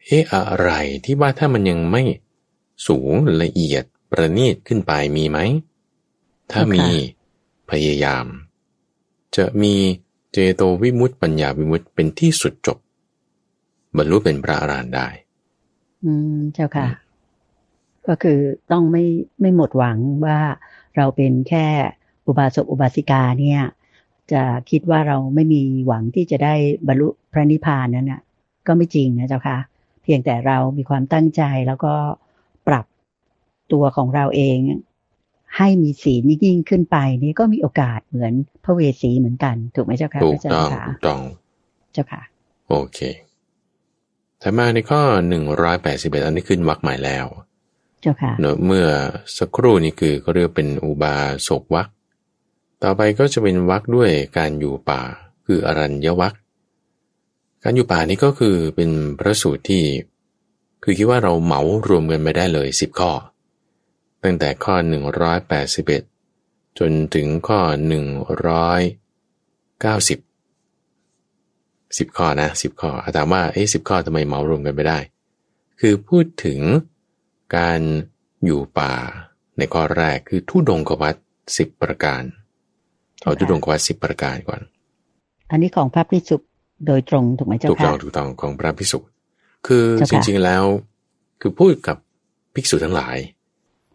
[0.07, 0.71] เอ๊ะอะไร
[1.05, 2.03] ที่ว่าถ้ามันยังไม่
[2.89, 5.39] สูงละเอียดประณีตขึ้นไปมีไหม
[6.53, 6.85] ถ้ามี
[7.71, 8.27] พยายาม
[9.37, 9.75] จะมี
[10.33, 12.79] เจโตวิมุตติปัญญาวิมุตติเป็นที่สุดจบ
[13.97, 15.09] บรรลุเป็นพระอรหันต์ได้
[16.05, 16.89] อืมเจ้าค่ะ
[18.07, 18.39] ก็คือ
[18.73, 19.05] ต้องไม่
[19.41, 20.39] ไม่หมดหวังว่า
[20.97, 21.67] เราเป็นแค่
[22.27, 23.63] อุบาสกอุบาสิกาเนี่ย
[24.33, 26.55] จะคิดว่าเราไม่มีหวังที่จะได้
[26.89, 28.21] บรรลุพระนิพพานนั้นน่ะ
[28.67, 29.59] ก็ไม่จริงนะเจ้าค่ะ
[30.07, 31.95] เพียงแต่เรามีความตั้งใจแล้วก็
[32.69, 32.87] ปรับ
[33.73, 34.59] ตัวของเราเอง
[35.57, 38.33] ให้มีศีลยิ่งขึ้นไปนี่ก็มีโอกาสเหมือน
[38.65, 41.21] พระเวสสีเหมือนกัน ถูกไหมเจ้าค่ะถูพกระอาจารต้องย์ค่ะถูกต้อง
[41.93, 42.23] เจ้าค่ะ
[42.69, 42.99] โอเค
[44.43, 47.27] ถัดมาในข้อหนึ่งร้อยแปดสิบเอ็ดอันนี้ขึ้นวรรคใหม่แล้ว
[48.01, 48.87] เจ้าค่ะเนอะเมื่อ
[49.39, 51.15] สักครู่นี้คือเขาเรียกเป็นอุบา
[51.49, 51.89] สกวัก
[52.83, 55.03] ต่อไปก็จะเป็นวักด้วยการอยู่ป่า
[55.47, 56.35] คืออรัญญวัก
[57.69, 59.85] การอยู่ป่านี้ก็คือเป็นพระสูตรที่
[60.83, 63.13] คือคิดว่าเราเหมารวมกันไปได้เลยสิบข้อ
[64.23, 66.03] ตั้งแต่ข้อหนึ่งร้อยแปดสิบเอ็ด
[66.79, 68.07] จนถึงข้อหนึ่ง
[68.47, 68.81] ร้อย
[69.81, 70.19] เก้าสิบ
[71.99, 74.99] สิบข้อนะสิบข้อถามว่าเอ๊ะสิบข้อทำไมเหมารวมกันไปได้
[75.81, 76.61] คือพูดถึง
[77.57, 77.81] การ
[78.45, 78.93] อยู่ป่า
[79.59, 81.15] ในข้อแรกคือทุดงกวัต
[81.57, 82.23] สิบประการ
[83.23, 84.61] เอาทุดงกวัตสิบประการก่อน
[85.51, 86.37] อันนี้ของพระพิสุ
[86.87, 88.99] โดยตรงถูกไหมเจ้าถูกต้ค่ะองถูกต้องของพระภิกษุ
[89.67, 90.65] คือเจ้าจค่ะริงๆแล้ว
[91.41, 91.97] คือพูดกับ
[92.55, 93.17] ภิกษุทั้งหลาย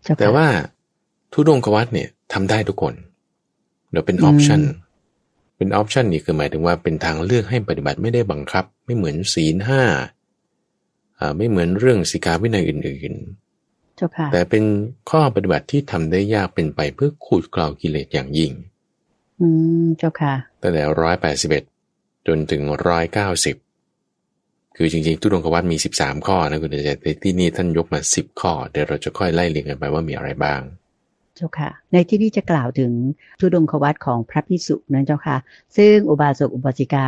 [0.03, 0.47] เจ้ค่ะแต่ว่า
[1.33, 2.93] ธุดงควัตรเนี่ยทำได้ทุกคน
[3.91, 4.71] เดี๋ยวเป็น option อืม
[5.57, 9.81] เป็น option นี่คือหมายถึงว่าเป็นทางเลือกให้ปฏิบัติไม่ได้บังคับ ไม่เหมือนศีลห้า
[11.19, 14.63] อ่าไม่เหมือนเรื่องสิกขาวินัยอื่นๆเจ้าค่ะแต่เป็น
[15.09, 18.51] ข้อปฏิบัติที่ทำได้ยากเป็นไปเพื่อขูดเกลากิเลสอย่างยิ่ง
[19.41, 19.47] อื
[19.83, 21.63] มเจ้าค่ะตั้งแต่ร้อยแปดสิบเอ็ด
[22.27, 23.55] จนถึงร้อยเก้าสิบ
[24.77, 30.61] คือจริงๆธุดงควัตรมีสิบสามข้อนะคุณเดชแต่ที่นี่ท่านยกมาสิบข้อเดี๋ยวเราจะค่อยไล่เรียงกันไปว่ามีอะไรบ้าง
[31.35, 32.91] เจ้าค่ะ ในที่นี้จะกล่าวถึง
[33.39, 35.37] ทุดงควัตของพระพิสุนั้นเจ้าค่ะ
[35.77, 37.07] ซึ่งอุบาสกอุบาสิกา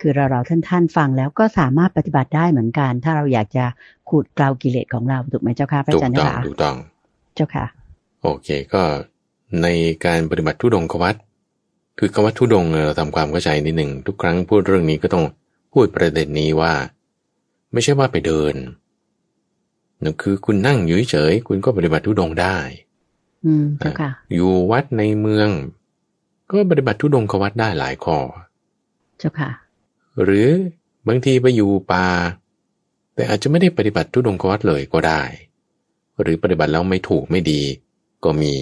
[0.00, 3.64] คือเราเราท่านท่านๆฟังแล้วก็สามารถปฏิบัติได้เหมือนกัน ถ้าเราอยากจะ
[4.08, 6.76] ขูดเกลากิเลสของเราถูกไหมเจ้าค่ะพระถูอากจารย์ต้องค่ะถูกต้อง
[7.34, 7.64] เจ้าค่ะ
[8.22, 8.82] โอเคก็
[9.62, 9.66] ใน
[10.04, 11.14] การปฏิบัติทุดงควัต
[11.98, 15.24] คือคำว่าทุดงเนี่ยเราทำความเข้าใจนิดหนึ่งทุกครั้งพูดเรื่องนี้ก็ต้อง
[15.72, 16.72] พูดประเด็นนี้ว่า
[17.72, 18.54] ไม่ใช่ว่าไปเดิน
[20.02, 22.56] นั่นคือคุณนั่งอยู่เฉยๆคุณก็ปฏิบัติทุดงได้
[23.44, 25.48] อืมเจ้าค่ะ อยู่วัดในเมือง
[26.50, 28.18] ก็ปฏิบัติทุดงควัดได้หลายข้อ
[29.18, 29.50] เจ้าค่ะ
[30.22, 30.48] หรือ
[31.08, 32.06] บางทีไปอยู่ป่า
[33.14, 35.22] แต่อาจจะไม่ได้ปฏิบัติทุดงควัดเลยก็ได้
[36.20, 37.62] หรือปฏิบัติแล้วไม่ถูกไม่ดี
[38.24, 38.54] ก็มี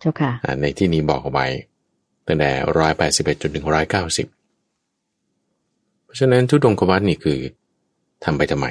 [0.00, 1.46] เจ้าค่ะอ่าในที่นี้บอกเอาไว้
[2.26, 4.26] ตั้งแต่ร้อยแปดสิบเอ็ดจนถึงร้อยเก้าสิบ
[6.04, 7.38] เพราะฉะนั้นทุดงควัดนี่คือ
[8.24, 8.66] ทำไปทำไม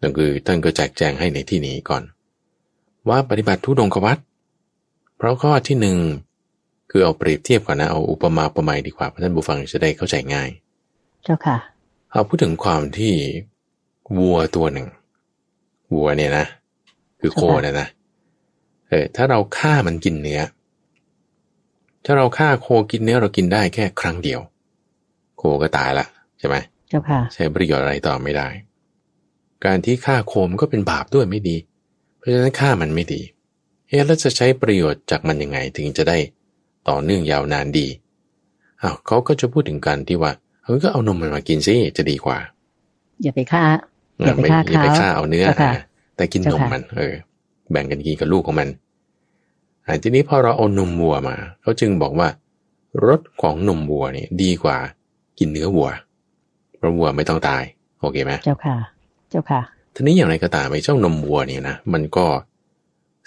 [0.00, 2.02] นั่นคือท่านก็แจกแจงให้ในที่นี้ก่อน
[3.08, 4.18] ว่าปฏิบัติทุดงควัด
[5.16, 5.96] เพราะข้อที่หนึ่ง
[6.90, 10.50] คือเอาเปรียบเทียบก่อนนะเอาอุปมาอุปไมยดีกว่าเพื่อท่านผู้ฟังจะได้เข้าใจง่าย
[11.24, 11.56] เจ้าค่ะ
[12.10, 13.14] เอาพูดถึงความที่
[14.18, 14.86] วัวตัวหนึ่ง
[15.94, 16.46] วัวเนี่ยนะ
[17.20, 17.88] คือโคนะนะ
[18.88, 20.40] เออถ้าเราฆ่ามันกินเนื้อ
[22.04, 24.40] ถ้าเราฆ่าโคกินเนื้อเรากินได้แค่ครั้งเดียว
[25.38, 26.06] โคก็ตายละ
[26.38, 26.56] ใช่ไหม
[26.88, 28.48] เจ้าค่ะใช้ประโยชน์อะไรต่อไม่ได้
[29.64, 31.56] การที่ฆ่าโคมนก็เป็นบาปด้วยไม่ดี
[32.18, 33.20] เพราะฉะนั้นฆ่ามันไม่ดี
[33.88, 36.18] เอ๊ะแล้วจะใช้ประโยชน์จากมันยังไงถึงจะได้
[36.88, 37.86] ต่อเนื่องยาวนานดี
[38.82, 40.32] อ้าวเขาก็จะพูดถึงการที่ว่า
[40.64, 42.38] เออก็เอานมมันมากินซิจะดีกว่า
[43.22, 43.62] อย่าไปฆ่า
[44.24, 45.82] อย่าไปไม่ฆ่าอย่าไปเขาฆ่าเอาเนื้อเจ้าค่ะนะ
[46.16, 47.14] แต่กินนเจ้ามค่ะมัน เออ
[47.70, 48.83] แบ่งกันกินกับลูกของมันอ่า
[50.02, 52.28] ทีนี้พอเราเอานมวัวมาเขาจึงบอกว่า
[53.06, 54.76] รสของนมวัวเนี่ยดีกว่า
[55.38, 55.88] กินเนื้อวัว
[56.76, 57.62] เพราะวัวไม่ต้องตาย
[58.00, 58.76] โอเคไหมเจ้าค่ะ
[59.30, 59.60] เจ้าค่ะ
[59.94, 62.26] ทีนี้อย่างไรก็ตามไอ้เจ้านมวัวเนี่ยนะมันก็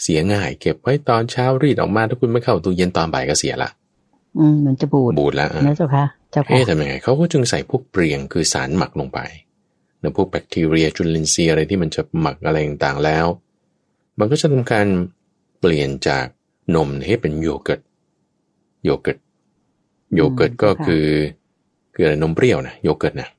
[0.02, 3.70] เสียง่ายเก็บไว้ตอนเช้ารีดออกมาถ้าคุณไม่เข้าตู้เย็นตอนบ่ายก็เสียละ
[4.40, 9.20] อืมมันจะบูดบูดแล้วอะนะเจ้าค่ะเจ้าค่ะเอ๊ะทำยังไงเขาก็จึงใส่พวกเปรียงคือสารหมักลงไป
[10.00, 13.26] ในพวกแบคทีเรียจุลินทรีย์อะไรที่มันจะหมักอะไรต่างๆแล้ว
[14.20, 14.88] มันก็จะทำการ
[15.60, 16.26] เปลี่ยนจาก
[16.76, 17.82] นมให้เป็นโยเกิร์ต
[18.84, 19.18] โยเกิร์ต
[20.16, 21.06] โยเกิร์ตก็คือ
[21.94, 23.30] คืออะไรนมเปรี้ยวนะโยเกิร์ตนะ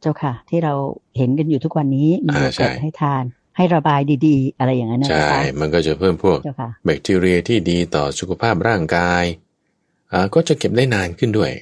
[0.00, 0.74] เจ้าค่ะ ที่เรา
[1.16, 3.24] เห็นกันอยู่ทุกวันนี้มีอ่าโยเกิร์ตใช่ให้ทาน
[3.56, 9.24] ให้ระบายดีๆ อะไรอย่างนั้นนะใช่คะมันก็จะเพิ่มพวกเจ้าค่ะแบคทีเรียที่ดีต่อสุขภาพร่างกาย
[10.12, 11.52] อ่าก็จะเก็บได้นานขึ้นด้วย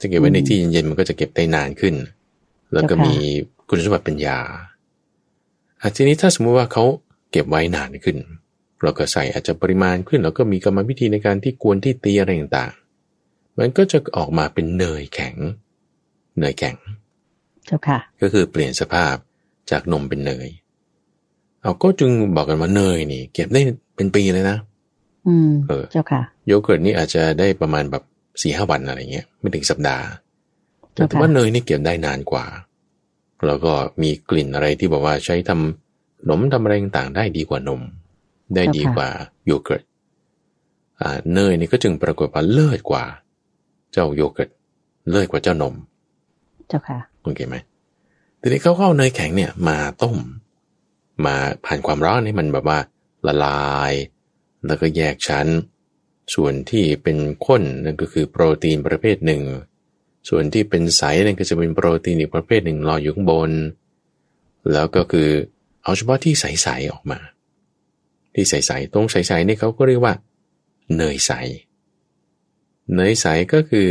[0.00, 1.94] จะเก็บไว้ในที่เย็นๆมันก็จะเก็บได้นานขึ้น
[2.72, 3.16] แล้วก็เจ้าค่ะมี
[3.68, 4.40] คุณสมบัติเป็นยา
[5.80, 6.84] อะทีนี้ถ้าสมมุติว่าเขา
[7.30, 8.16] เก็บไว้นานขึ้น
[8.82, 15.34] เราก็ใส่อาจจะปริมาณขึ้น แล้วก็มีกรรมวิธีในการที่กวนที่ตีอะไรต่างๆ มันก็จะออกมาเป็นเนยแข็ง
[16.40, 16.76] เนยแข็ง
[17.66, 19.14] เจ้าค่ะ ก็คือเปลี่ยนสภาพ
[19.70, 20.48] จากนมเป็นเนย
[21.60, 23.60] เอาก็จึงบอกกันว่าเนยนี่ เก็บได้
[23.96, 24.58] เป็นปีเลยนะ
[25.26, 28.02] อืมเออเจ้าค่ะ โยเกิร์ตนี่อาจจะได้ประมาณแบบ
[28.42, 30.04] สี่ห้าวันอะไรเงี้ยไม่ถึงสัปดาห์
[30.92, 32.46] เจ้าแต่ค่ะว่าเนยนี่เก็บได้นานกว่า
[33.46, 37.80] แล้วก็มีกลิ่นอะไรที่บอกว่าใช้ทำขนมทำอะไรต่างๆได้ดีกว่านม
[38.54, 39.08] ได้ดีกว่า
[39.46, 39.82] โยเกิร์ต
[41.00, 43.04] อ่าเนยนี่ก็จึงปรากฏว่าเลิศกว่า
[43.92, 44.50] เจ้าโยเกิร์ต
[45.10, 45.74] เลิศกว่าเจ้านม
[46.68, 47.56] เจ้าค่ะโอเคไหม
[48.40, 50.16] ทีนี้เขาก็เอาเนยแข็งเนี่ยมาต้ม
[51.26, 52.78] มาผ่านความร้อนให้มันแบบว่า
[53.26, 53.92] ละลาย
[54.66, 55.46] แล้วก็แยกชั้น
[56.34, 59.42] ส่วนที่เป็นข้นนั่นก็คือโปรตีนประเภทหนึ่ง
[60.28, 63.50] ส่วนที่เป็นใสนั่นก็จะเป็นโปรตีนอีกประเภทหนึ่งรออยู่ข้างบน
[64.72, 65.28] แล้วก็คือ
[65.82, 67.18] เอาเฉพาะที่ใสๆออกมา
[68.34, 70.14] ที่ใสๆตรงใสๆนี่เขาก็เรียกว่า
[70.96, 71.32] เนยใส
[72.94, 73.88] เนยใสก็คือ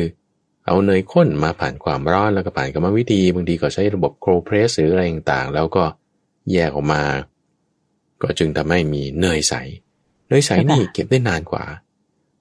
[0.66, 5.84] เอาเนยข้นมาผ่านความร้อนแล้วก็ผ่านกรรมวิธีบางทีก็ใช้ระบบโครเพรสหรืออะไรต่างๆ แล้วก็
[6.52, 7.04] แยกออกมา
[8.22, 9.54] ก็จึงทำให้มีเนยใส
[10.30, 11.66] เนยใสนี่เก็บได้นานกว่า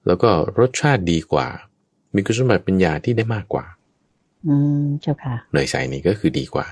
[0.07, 1.47] แล้วก็รสชาติดีกว่า
[2.13, 3.65] มีคุณสมบัติเป็นยาที่ได้มากกว่า
[4.47, 6.67] อืมเจ้าค่ะ เนยใสนี่ก็คือดีกว่า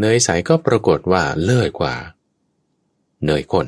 [0.00, 1.94] เนยใสก็ปรากฏว่าเลิศกว่า
[3.26, 3.66] เนยข้น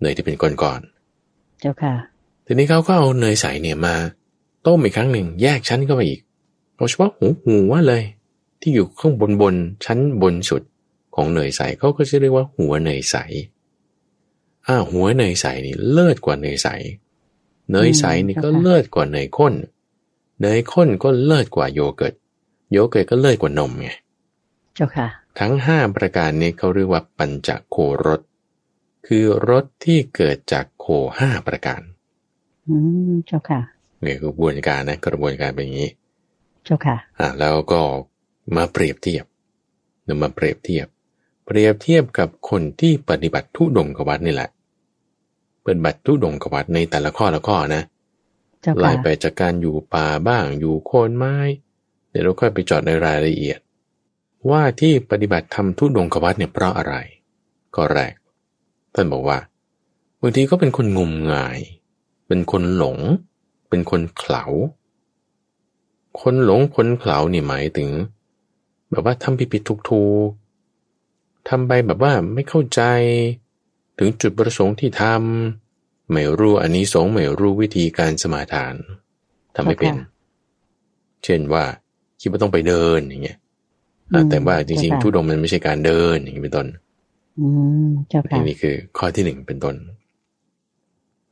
[0.00, 1.94] เนยที่เป็นก้อนๆเจ้าค่ะ
[2.46, 3.94] ทีนี้เขาก็เอาเนยใสเนี่ยมา
[4.66, 6.20] ต้มอีกครั้งหนึ่งแยกชั้นเข้าไปอีก
[6.74, 8.02] เอาเฉพาะหูหูว่าเลย
[8.60, 10.62] ที่อยู่ข้างบนบนชั้นบนสุด
[11.14, 13.16] ของเนยใสเขาก็จะเรียกว่าหัวเนยใส
[14.66, 16.68] อ่าหัวเนยใสนี่เลิศกว่าเนยใส
[17.70, 19.54] เนยใสนี่ก็เลิศกว่าเนยข้น
[20.40, 22.14] เนยข้นก็เลิศกว่าโยเกิร์ต
[22.72, 23.88] โยเกิร์ตก็เลิศกว่านมไง
[24.74, 28.20] เจ้าค่ะ ทั้งห้าประการนี้เขาเรียกว่าปัญจโครส
[29.12, 30.86] คือรสที่เกิดจากโค
[31.18, 31.80] ห้าประการ
[32.68, 32.76] อื
[33.10, 33.60] มเจ้าค่ะ
[34.04, 35.90] นี่คือกระบวนการนะกระบวนการเป็นอย่างนี้
[36.64, 37.80] เจ้าค่ะ อ่า แล้วก็
[38.56, 39.24] มาเปรียบเทียบ
[40.08, 40.86] นำมาเปรียบเทียบ
[41.46, 44.50] เปรียบเทียบกับคนที่ปฏิบัติทุดงกวัดนี่แหละ
[45.64, 47.82] ปฏิบัติทุดงกวัดในแต่ละข้อละข้อนะ
[48.62, 51.36] เจ้าไล่ค่ะไปจากการอยู่ป่าบ้างอยู่โคนไม้
[52.10, 53.60] เดี๋ยวเราค่อยไปเจอดในรายละเอียด
[54.50, 56.94] ว่าที่ปฏิบัติทำทุดงกวัดเนี่ยเพราะอะไร
[57.76, 58.12] ข้อแรก
[58.94, 59.38] ท่านบอกว่า
[60.20, 61.58] บางทีก็เป็นคนงมงาย
[62.28, 62.98] เป็นคนหลง
[63.68, 64.44] เป็นคนเขลา
[66.20, 67.90] คนหลงคนเขลานี่หมายถึง
[68.90, 72.82] แบบว่าทำผิดผิดถูกถูกๆทำไปแบบว่าไม่เข้าใจ
[73.98, 78.74] ถึงจุดประสงค์ที่ทำไม่รู้อันนี้สงส์ไม่รู้วิธีการสมาทาน
[79.54, 80.06] ทำไม่เป็นค่ะ
[81.24, 81.64] เช่นว่า
[82.20, 83.38] คิดว่าต้องไปเดินอย่างเงี้ย
[84.12, 86.66] อะอืมแต่ว่าจริงเจ้าๆค่ะทุดงค์มันไม่ใช่การเดินอย่างนี้เป็นต้น
[87.38, 87.46] อื
[87.86, 89.76] มเจ้าค่ะอันนี้คือ ข้อที่หนึ่งเป็นต้น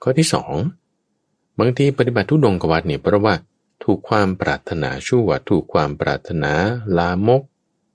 [0.03, 0.53] ข้อที่สอง
[1.59, 3.35] บางทีปฏิบัติทุดงกวัดเนี่ยเพราะว่า
[3.85, 6.53] ถูกความปรารถนาชั่วถูกความปรารถนา
[6.99, 7.43] ลามก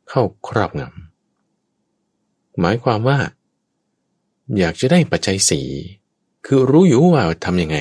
[0.10, 3.18] เข้าครอบงำหมายความว่า
[4.58, 5.62] อยากจะได้ปัจจัยสี
[6.46, 7.78] คือรู้อยู่ว่าทำยังไง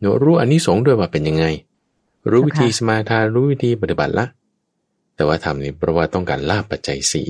[0.00, 1.44] เนอะรู้อันนี้สงส์ด้วยว่าเป็นยังไง
[2.30, 4.26] รู้วิธีสมาทานรู้วิธีปฏิบัติละ
[5.14, 7.24] แต่ว่าทำนี่เพราะว่าต้องการลาบปัจจัยสี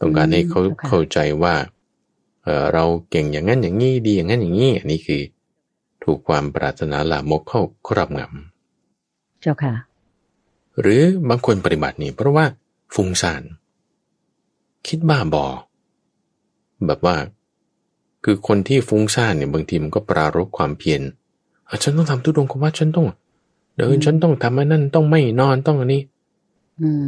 [0.00, 1.54] ต้องการให้เขาอืมค่ะเข้าใจว่า
[2.44, 5.22] เออเราเก่งอย่างนั้นอย่างนี้ดีอย่างนั้นอย่างนี้อันนี้คือ
[6.04, 8.20] ถูกความปรารถนาลามกเข้าครอบง
[9.40, 12.44] เจ้าค่ะำหรือบางคนปฏิบัตินี่เพราะว่า
[12.94, 13.42] ฟุ้งซ่าน
[14.86, 15.46] คิดบ้าบอ
[16.86, 17.16] แบบว่า
[18.24, 21.00] คือคนที่ฟุ้งซ่านเนี่ยบางทีมันก็ปรารบความเพียร
[21.68, 23.06] อะฉันต้องทำทุดงควัดฉันต้อง
[23.76, 26.13] เดินอืมฉันต้องทำอันนั้นต้องไม่นอนต้องอันนี้อืม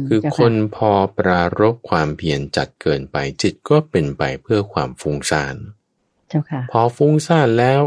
[0.07, 5.55] คือเจ้าคนพอปรารบความเพียรจัดเกินไปจิตก็เป็นไปเพื่อความฟุ้งซ่าน
[6.29, 7.81] เจ้าค่ะ พอฟุ้งซ่านแล้ว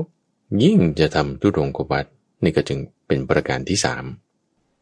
[0.64, 2.06] ยิ่งจะทำทุดงควัด
[2.42, 4.04] นี่ก็จึงเป็นประการที่สาม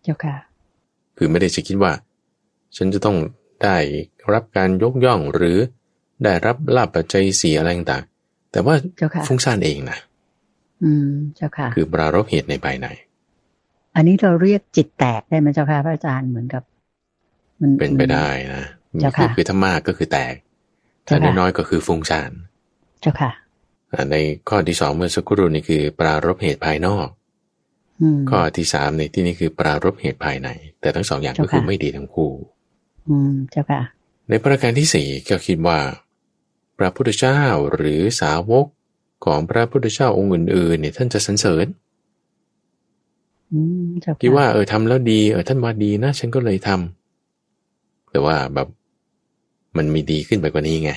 [0.02, 0.36] เจ้าค่ะ
[1.16, 1.92] คือไม่ได้จะคิดว่า
[2.76, 3.16] ฉันจะต้อง
[3.62, 3.78] ได้
[4.32, 5.58] รับการยกย่องหรือ
[6.24, 9.98] ได้รับลาบปัจจัยสีอะไรต่างๆแต่ว่าเจ้าค่ะฟุ้งซ่านเองนะ
[10.84, 12.86] อืมเจ้าค่ะ คือปรารบเหตุในภายใน
[13.94, 16.77] อันนี้เราเรียกจิตแตกได้ไหมเจ้าค่ะพระอาจารย์เหมือนกับมัน
[17.78, 18.64] เป็นไปได้นะ
[19.18, 20.34] คือคือถ้ามากก็คือแตก
[21.06, 22.30] ถ้าน้อยๆก็คือฟุ้งซ่าน
[23.00, 23.30] เจ้าค่ะ
[24.12, 24.16] ใน
[24.48, 27.08] ข้อที่สองเมื่อสักครู่นี่คือ ปรารบเหตุภายนอก
[28.30, 30.48] ข้อที่สามในที่นี้คือปรารบเหตุภายใน
[30.80, 32.32] แต่ทั้งสองอย่างก็คือไม่ดีทั้งคู่
[33.08, 33.82] อืมเจ้าค่ะ
[34.28, 35.78] ในประการที่สี่ก็คิดว่า
[36.78, 37.42] พระพุทธเจ้า
[37.74, 38.66] หรือสาวก
[39.24, 41.66] ของพระพุทธเจ้าองค์อื่นๆเนี่ยท่านจะสรรเสริญ
[44.22, 46.97] คิดว่าเออทำแล้วดีเออท่านว่าดีนะ ฉันก็เลยทำ
[48.18, 48.68] แต่ว่าแบบ
[49.76, 50.92] มันมีดีขึ้นไปกว่านี้ไง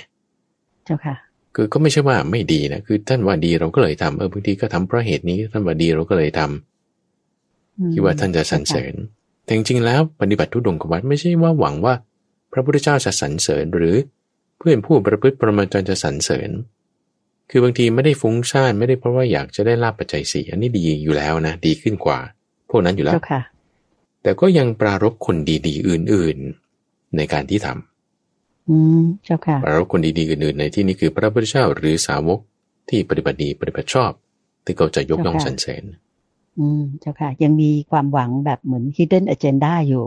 [0.85, 1.15] เจ้าค่ะ
[1.55, 8.93] คือก็ไม่ใช่ว่าไม่ดีนะ คือท่านว่าดีเราก็เลยทำเออบางทีก็ทำเพราะเหตุนี้ท่านว่าดีเราก็เลยทำคิดว่าท่านจะสรรเสริญ
[9.43, 11.93] แต่จริงๆแล้วปฏิบัติทุดงกวัดไม่ใช่ว่าหวังว่า
[12.51, 13.95] พระพุทธเจ้าจะสรรเสริญหรือ
[14.57, 16.49] เพื่อนผู้ประพฤติประมาจารย์จะสรรเสริญ
[17.49, 22.19] คือบางทีไม่ได้ฟุ้งซ่านไม่ได้เพราะว่าอยากจะได้ลาบปัจจัยสี่อันนี้ดีอยู่แล้วนะ ดีขึ้นกว่า
[22.69, 23.15] พวกนั้นอยู่แล้ว
[24.23, 26.70] แต่ก็ยังปรารบคนดีๆ อื่นๆ
[27.17, 32.39] ในการที่ทำอืมเจ้าค่ะเราคนดีๆอื่นๆในที่นี้คือพระพุทธเจ้าหรือสาวก
[32.89, 34.11] ที่ปฏิบัติดีปฏิบัติชอบ
[34.65, 35.83] ที่เขาจะยกย่องสรรเสริญ
[36.59, 40.05] อืมเจ้าค่ะ ยังมีความหวังแบบเหมือน hidden agenda อยู่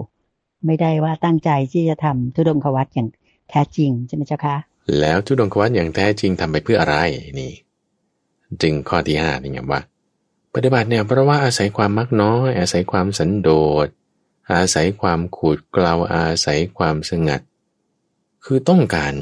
[0.66, 3.08] ไม่ได้ว่าตั้งใจที่จะทำทุดงควัตอย่าง
[3.50, 4.56] แท้จริงใช่ไหมเจ้าค่ะ
[5.00, 6.96] แล้วทุดงควัตอย่างแท้จริงทำไปเพื่ออะไร
[7.40, 7.52] นี่
[8.62, 9.80] จึงข้อที่ห้านี่ไงว่า
[10.54, 13.50] ปฏิบัติเนี่ยเพราะว่าอาศัยความมักน้อย อาศัยความสันโด
[13.86, 13.88] ษ
[14.52, 17.40] อาศัยความขูดเกลาอาศัยความสงัด
[18.44, 19.14] คือต้องการ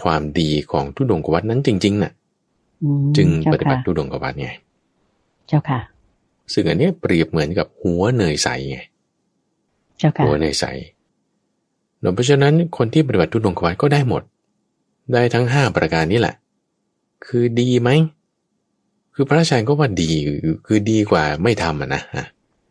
[0.00, 2.12] ความดีของทุดงกวัดนั้นจริง ๆ น่ะ
[3.16, 4.50] จึงปฏิบัติทุดงกวัดไง
[5.48, 5.80] เจ้าค่ะ
[6.52, 8.78] ซึ่งอันนี้เปรียบเหมือนกับหัวเนยใสไง
[9.98, 10.64] เจ้าค่ะ หัวเนยใส
[12.14, 14.22] เพราะฉะนั้นคนที่ปฏิบัติทุดงกวัดก็ได้หมด
[15.12, 16.34] ได้ทั้งห้าประการนี้แหละ
[17.26, 17.90] คือดีไหม
[19.14, 20.10] คือพระอาจารย์ก็ว่าดี
[20.66, 22.02] คือดีกว่าไม่ทำอะนะ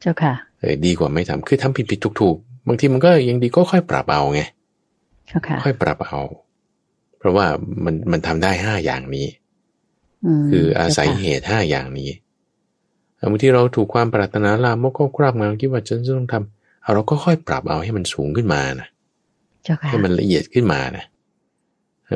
[0.02, 4.42] เจ้าค่ะ เออดีกว่าไม่ทำคือทำผิดผิดถูกถูกบางทีมันก็ยังดีก็ค่อยปรับเอาไง
[5.64, 6.20] ค่อยปรับเอา
[7.18, 7.46] เพราะว่า
[7.86, 9.28] มันมันทำได้ห้าอย่างนี้
[10.52, 12.10] คืออาศัยเหตุห้าอย่างนี้
[13.30, 18.88] บางทีเราถูกความปรารถนาลามกก็คราบงานคิดว่าจะต้องทำเอาเราก็ค่อยปรับเอาให้มันสูงขึ้นมานะ
[19.90, 21.06] ให้มันละเอียดขึ้นมานะ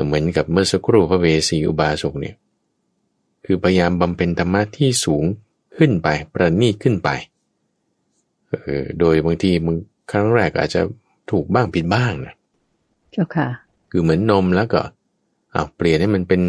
[0.06, 2.34] เหมือนกับเมื่อสักครู่พระเวสีอุบาสกเนี่ย
[3.44, 5.24] คือพยายามบำเพ็ญธรรมะที่สูง
[5.76, 7.08] ขึ้นไป ประณีตขึ้นไป
[8.50, 9.76] เออโดยบางทีมึง
[10.10, 10.80] ครั้งแรกอาจจะ
[11.30, 12.34] ถูกบ้างผิดบ้างนะ
[13.14, 13.48] จ้าค่ะ
[13.90, 14.82] คือเหมือนนมแล้วก็
[15.52, 16.42] เอาเปลี่ยนให้มันเป็น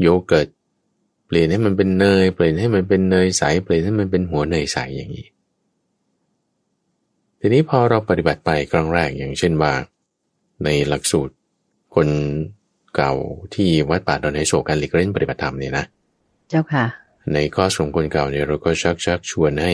[0.00, 0.48] โยเกิร์ต
[1.26, 5.26] เปลี่ยนให้มันเป็นเนย เปลี่ยนให้มันเป็นเนยใสเปลี่ยนให้มันเป็นหัวเนยใสอย่างนี้
[7.40, 9.72] ทีนี้พอเราปฏิบัติไปครั้งแรกอย่างเช่นว่า
[10.64, 11.34] ในหลักสูตร
[11.94, 12.08] คน
[12.96, 13.12] เก่า
[13.54, 15.84] ที่วัดป่าดอนไฮโศการหลีกเล่นปฏิบัติธรรมเนี่ยนะ
[16.48, 16.84] เจ้าค่ะ
[17.32, 19.72] ในข้อสมคนเก่าเนี่ยเราก็ชักชักชวนให้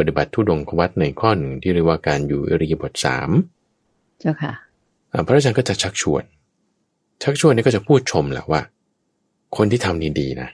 [0.00, 3.30] ปฏิบัติทุดงควัดในข้อหนึ่งที่เรียกว่าการอยู่อริยบทสาม
[4.20, 4.52] เจ้าค่ะ
[5.26, 6.22] พระอาจารย์ก็จะชักชวน
[7.22, 8.60] ชักชวนนี่ก็จะพูดชมแหละว่า
[9.56, 10.48] คนที่ทำนี่ดีนะ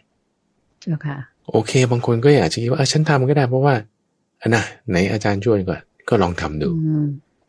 [0.80, 1.16] เจ้าค่ะ
[1.52, 3.74] โอเค บางคนก็อยากจะคิดว่าฉันทำก็ได้เพราะว่า
[4.40, 5.76] อันนะไหนอาจารย์ชวนก็
[6.08, 6.68] ก็ลองทำดู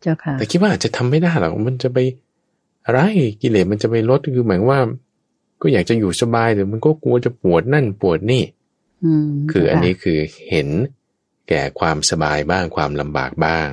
[0.02, 1.98] เจ้าค่ะ แต่คิดว่าจะทำไม่ได้หรอกมันจะไป
[2.86, 3.00] อะไร
[3.42, 4.82] กิเลสมันจะไปลดคือหมายว่า
[5.62, 8.44] ก็อยากจะอยู่สบายแต่มันก็กลัวจะปวดนั่นปวดนี่
[9.52, 10.18] คืออันนี้คือ
[10.50, 10.68] เห็น
[11.50, 13.70] แก่ความสบายบ้างความลำบากบ้าง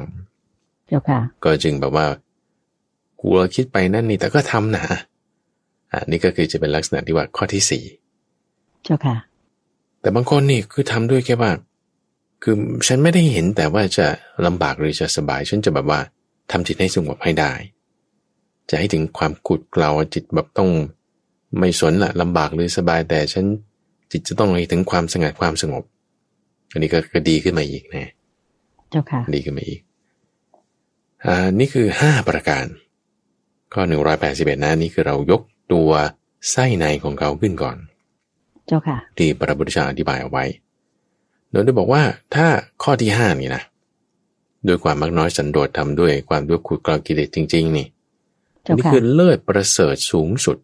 [0.86, 2.06] เจ้าค่ะ ก็จึงแบบว่า
[3.20, 4.84] กลัวคิดไปนั่นนี่แต่ก็ทำนะ
[5.92, 7.84] อ่านี่ก็คือจะเป็นลักษณะที่ว่าข้อที่สี่
[8.84, 9.16] เจ้าค่ะ
[10.00, 11.50] แต่บางคนนี่คือทำด้วยแค่ว่า
[12.42, 12.56] คือ
[12.88, 14.06] ฉันไม่ได้เห็นแต่ว่าจะ
[14.46, 16.00] ลำบากหรือจะสบาย ฉันจะแบบว่า
[16.50, 17.52] ทำจิตให้สงบให้ได้
[18.70, 20.70] จะให้ถึงความขุดเกลาจิตแบบต้อง
[21.58, 23.44] ไม่สนละลำบากหรือสบายแต่ฉัน
[24.12, 25.84] จิตจะต้องให้ถึงความสงัดความสงบ
[26.74, 26.98] อันนี้ก็
[27.30, 28.10] ดีขึ้นมาอีกนะ
[28.90, 29.80] เจ้าค่ะ ดีขึ้นมาอีก
[31.26, 32.64] อ่า นี่คือห้าประการ
[33.74, 35.90] ข้อหนึ่งร้อยแปดสิบเอ็ดนะนี่คือเรายกตัว
[36.50, 37.76] ไส้ในของเขาขึ้นก่อน
[38.66, 40.44] เจ้าค่ะ ที่พระพุทธเจ้าอธิบายเอาไว้
[41.50, 42.02] โดยได้บอกว่า
[42.34, 42.46] ถ้า
[42.82, 43.62] ข้อที่ห้านี่นะ
[44.66, 47.86] ด้วยความมักน้อยสันโดษทำด้วยความด้วยขุดกลากิเลสจริง ๆ นี่
[48.76, 50.56] นี่คือเลิศประเสริฐสูงสุด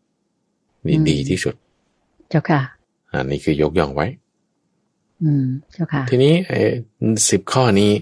[0.87, 1.55] นี่ดีที่สุด
[2.30, 2.61] เจ้าค่ะ
[3.12, 4.07] อันนี้คือยกย่องไว้
[5.23, 6.61] อืมเจ้าค่ะ ทีนี้ไอ้
[7.31, 7.93] สิบข้อนี้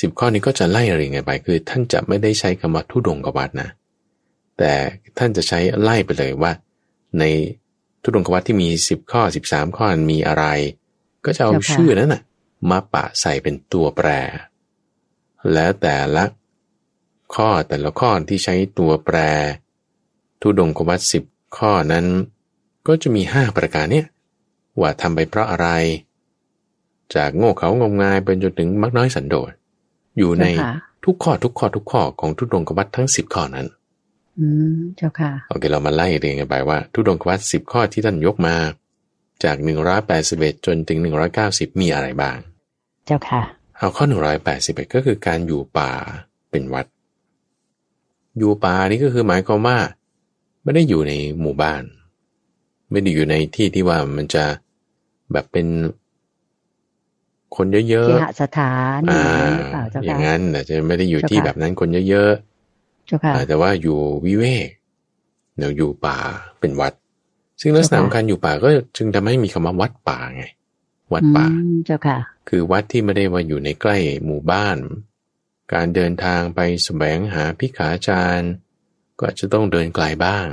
[0.00, 3.68] สิบข้อนี้ก็จะไล่เรียงไงไป คือ ท่านจะไม่ได้ใช้คำว่าทุดงกวัดนะ
[4.58, 4.72] แต่
[5.18, 6.52] ท่านจะใช้ไล่ไปเลยว่า
[7.18, 7.24] ใน
[8.02, 10.44] ทุดงควัตที่มีสิบข้อสิบสามข้อมีอะไร
[11.24, 12.22] ก็จะเอาชื่อนั้นนะ
[12.70, 14.08] มาปะใส่เป็นตัวแปร
[15.52, 16.24] แล้วแต่ละ
[17.34, 19.16] ข้อแต่ละข้อที่ใช้ตัวแปร
[20.40, 21.24] ทุดงควัตสิบ
[21.56, 22.06] ข้อนั้น
[22.86, 24.06] ก็จะมีห้าประการเนี้ย
[24.80, 25.68] ว่าทำไปเพราะอะไร
[27.14, 29.52] จากโง่เขางมงายเป็นจนถึงมักน้อยสันโดษ
[30.18, 30.72] อยู่ในเจ้าค่ะ
[31.04, 33.66] ทุกข้อทุกข้อทุกข้อของทุดงกวัตทั้งสิบข้อนั้น
[34.38, 34.46] อื
[34.76, 38.54] มเจ้าค่ะโอเคเรามาไล่เรียงกันไปว่า ทุดงกวัตสิบข้อที่ท่านยกมา
[39.44, 42.36] จากหนึ่งร้อยแปดสิบเอ็ดจนถึงหนึ่งร้อยเก้าสิบมีอะไรบ้าง
[43.06, 43.42] เจ้าค่ะ
[43.76, 45.90] เอาข้อหนึ่งร้อยแปดสิบเอ็ดก็คือการอยู่ป่า
[46.50, 46.86] เป็นวัด
[48.38, 49.78] อยู่ป่านี่ก็คือหมายความว่า
[50.62, 51.82] ไม่ได้อยู่ในหมู่บ้าน
[52.90, 54.44] ไม่ได้อยู่ในที่ที่ว่ามันจะ
[55.32, 55.66] แบบเป็น
[57.56, 62.32] คนเยอะเคหสถานๆออ่าย่างนั้นหรือเปล่าเจ้าอย่าค่ะงนั้นแต่จะไม่ได้อยู่ที่เจ้าค่ะแบบนั้นคนเยอะ
[63.06, 64.68] เจ้าๆค่ะอ่าแต่ว่าอยู่วิเวก
[65.58, 66.18] เดี๋ยวอยู่ป่า
[66.60, 66.92] เป็นวัด
[67.60, 70.44] ซึ่งลักษณะเจ้าค่ะของการอยู่ป่าก็จึงทำให้มีคำว่าวัดป่าไง
[71.12, 73.96] วัดป่าอืมเจ้าค่ะ คือวัดที่ไม่ได้ว่าอยู่ในใกล้
[74.26, 74.76] หมู่บ้าน
[75.72, 78.50] การเดินทางไปแสวงหาพิขาจารย์
[79.18, 80.48] ก็อาจจะต้องเดินไกลบ้าง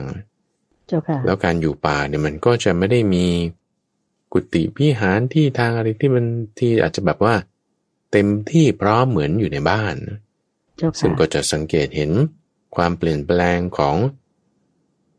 [0.88, 3.26] เจ้าค่ะ แล้วการอยู่ป่าเนี่ยมันก็จะไม่ได้มี
[4.34, 6.26] กุฏิพิหารที่ทางอะไรที่มัน
[6.60, 7.36] ที่อาจจะแบบว่า
[8.12, 9.96] เต็มที่พร้อมเหมือนอยู่ในบ้าน
[10.78, 12.12] เจ้าซึ่งค่ะก็จะสังเกตเห็น
[12.76, 13.96] ความเปลี่ยนแปลงของ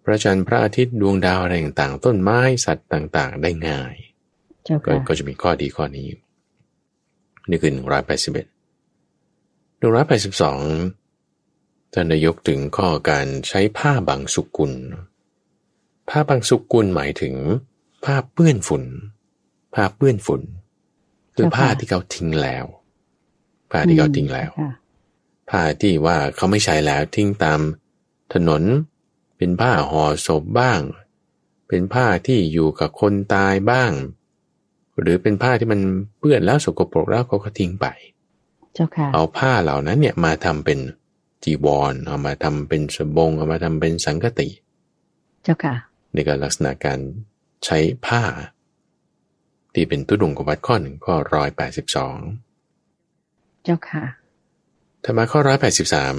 [0.05, 3.95] พระจันทร์พระอาทิตย์ดวงดาวอะไรต่างๆ ต้นไม้สัตว์ต่างๆ ได้ง่าย
[4.65, 6.09] เจ้าก็ค่ะก็จะมีข้อดีข้อนี้
[7.51, 8.47] นี่คือหนึ่งร้อยแปดสิบเอ็ด
[9.79, 10.59] หนึ่งร้อยแปดสิบสอง
[11.93, 14.73] ท่านนายกถึงข้อการใช้ผ้าบางสุกุล
[16.09, 17.35] ผ้าบางสุกุลหมายถึง
[18.05, 18.84] ผ้าเปื้อนฝุ่น
[19.74, 20.42] ผ้าเปื้อนฝุ่น
[21.34, 22.64] คือผ้าที่เขาทิ้งแล้ว
[23.70, 24.72] ผ้าที่เขาทิ้งแล้วค่ะ
[25.51, 27.61] ผ้าที่ว่าเขาไม่ใช้แล้วทิ้งตาม
[28.34, 28.62] ถนน
[29.36, 30.80] เป็นผ้าห่อศพบ้าง
[31.68, 33.92] เป็นผ้าที่อยู่กับคนตายบ้าง
[35.01, 35.80] หรือเป็นผ้าที่มัน
[36.18, 37.86] เปื้อนแล้วสกปรกแล้วเขาก็ทิ้งไป
[38.74, 40.78] เจ้าค่ะเอาผ้าเหล่านั้นเนี่ยมาทำเป็น
[41.44, 44.49] จีวรเอามาทำเป็นสบงเอามาทำเป็นสังกติ
[45.44, 45.74] เจ้าค่ะ
[46.12, 46.99] ในการลักษณะการ
[47.65, 48.23] ใช้ผ้า
[49.75, 52.17] ที่เป็นตุดงกวัดข้อหนึ่งข้อร้อยแปดสิบสอง
[53.65, 54.05] เจ้าค่ะ
[55.05, 56.17] ถัดมาข้อร้อยแปดสิบสาม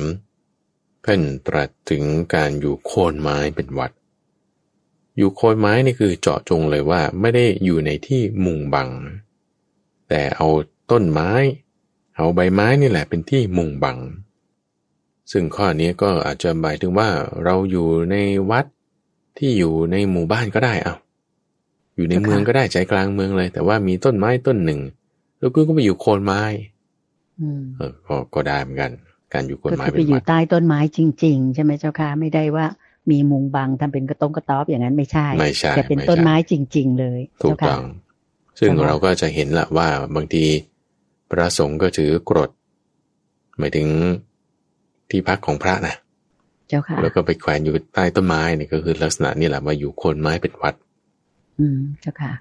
[1.01, 2.03] เพิ่นตรัสถึง
[2.35, 3.91] การอยู่โคนไม้เป็นวัด
[5.17, 8.89] อยู่โคนไม้นี่คือเจาะจงเลยว่าไม่ได้อยู่ในที่มุงบัง
[10.09, 10.47] แต่เอา
[10.91, 11.31] ต้นไม้
[12.15, 13.97] เอาใบไม้นี่แหละเป็นที่มุงบัง
[15.31, 17.09] ซึ่งข้อนี้ก็อาจจะหมายถึงว่า
[17.43, 18.15] เราอยู่ใน
[18.51, 18.65] วัด
[19.37, 20.95] ที่อยู่ในหมู่บ้านก็ได้เอา
[21.99, 24.79] อยู่ในเจ้าค่ะเมืองก็ได้ใจกลางเมืองเลย แต่ว่ามีต้นไม้ต้นหนึ่ง
[25.39, 26.41] แล้วก็ก็ไปอยู่โคนไม้
[27.41, 28.91] อืมเออก็ก็ได้เหมือนกัน
[29.33, 32.65] การอยู่โคนก็ไม้คือเป็ไปนอยู่วัดใต้ต้นไม้จริง ๆ ใช่ไหมเจ้าค่ะไม่ได้ว่า
[33.11, 37.83] มีมุงบังทำเป็นกระต้งกระต๊อบอย่างนั้นไม่ใช่ไม่ใช่แต่เป็นไม่ใช่ต้นไม้จริง ๆ เลยถูกเจ้าค่ะต้อง
[38.59, 40.45] ซึ่งเจ้าค่ะเราก็จะเห็นละว่าบางที
[41.31, 42.49] พระสงฆ์ก็ถือกรด
[43.59, 43.87] หมายถึง
[45.09, 45.95] ที่พักของพระนะ
[46.69, 50.73] เจ้าค่ะแล้วก็ไปแขวนอยู่ใต้ต้นไม้เนี่ยก็คือลักษณะนี่แหละว่าอยู่โคนไม้เป็นวัด
[51.59, 52.33] อืมเจ้าค่ะ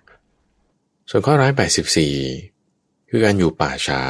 [1.10, 2.14] ส่วนข้อร้อยแปดสิบสี่
[3.08, 4.00] คือการอยู่ป่าช้า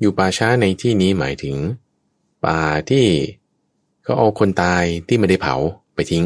[0.00, 1.56] อยู่ป่าช้าในที่นี้หมายถึง
[2.44, 2.58] ป่า
[2.90, 3.04] ที่
[4.02, 5.54] เขาเอาคนตายที่ไม่ได้เผา
[5.94, 6.24] ไปทิ้ง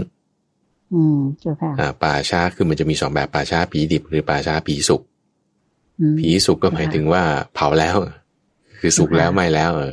[0.95, 5.03] อืมเจ้าค่ะอ่าป่าช้าคือมันจะมีสองแบบป่าช้าผีดิบ หรือป่าช้าผีสุก
[6.01, 7.23] อืมผีสุกก็หมายถึงว่า
[7.55, 7.97] เผาแล้ว
[8.81, 9.93] คือสุกแล้วไหม่แล้ว เออ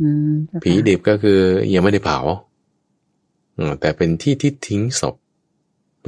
[0.00, 1.40] อืมเจ้าค่ะผีดิบก็คือ
[1.74, 2.18] ยังไม่ได้เผา
[3.56, 5.14] อืมแต่เป็นที่ที่ทิ้งศพ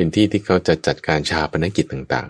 [0.00, 2.28] เป็นที่ที่เขาจะจัดการชาปนกิจต่าง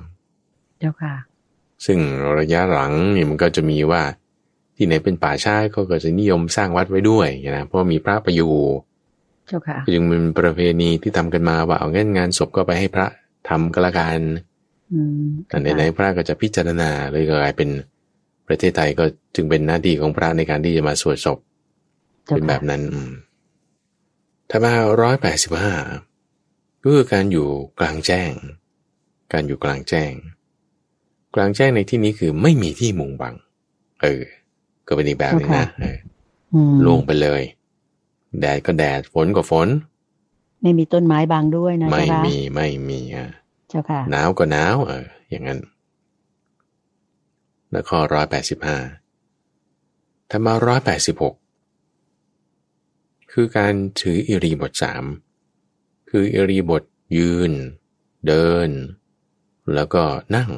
[0.78, 1.98] เจ้าค่ะๆซึ่ง
[2.38, 4.02] ระยะหลังนี่มันก็จะมีว่า
[4.76, 8.48] ที่ไหนเป็นป่าช้าเขาก็จะนิยมสร้างวัดไว้ด้วยนะเพราะมีพระประยู
[9.48, 13.06] เจ้าค่ะจึงเป็นประเพณีที่ทำกันมาว่าเอางั้นงานศพก็ไปให้พระ
[13.48, 14.20] ทำก็แล้วกัน
[14.92, 17.68] อืมแต่ไหนๆพระก็จะพิจารณาเลยกลายเป็น
[18.46, 19.04] ประเทศไทยก็
[19.34, 21.38] จึงเป็นหน้าที่ของพระในการที่จะมาสวดศพ
[22.28, 23.12] จ้าเป็นค่ะแบบนั้นอืม
[24.50, 25.74] ถ้ามาร้อยแปดสิบห้า
[26.82, 28.32] ก็คือการอยู่กลางแจ้ง
[29.32, 30.12] การอยู่กลางแจ้ง
[31.34, 33.34] กลางแจ้งในที่นี้คือไม่มีที่มุงบัง
[34.02, 34.22] เออ
[34.86, 35.98] ก็เป็นอีกแบบหนึงนะเออ
[36.54, 37.42] อืมโล่งไปเลย
[38.40, 39.68] แดดก็แดด ฝนก็ฝน
[40.62, 43.28] ไม่มีต้นไม้บางด้วยนะไม่เจ้าค่ะมีไม่มีอะ
[43.68, 45.60] เจ้าค่ะหนาวก็หนาว เออ อย่างนั้น
[47.70, 48.78] แล้วข้อร้อยแปดสิบห้า
[50.30, 51.34] ถ้ามาร้อยแปดสิบหก
[53.32, 55.04] คือการถืออิริบทสาม
[56.10, 56.82] คืออิริบท
[57.18, 57.52] ยืน
[58.26, 58.68] เดิน
[59.74, 60.02] แล้วก็
[60.36, 60.50] นั่ง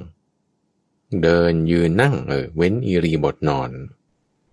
[1.23, 3.71] เดินยืนนั่ง เออ เว้นอิริบทนอน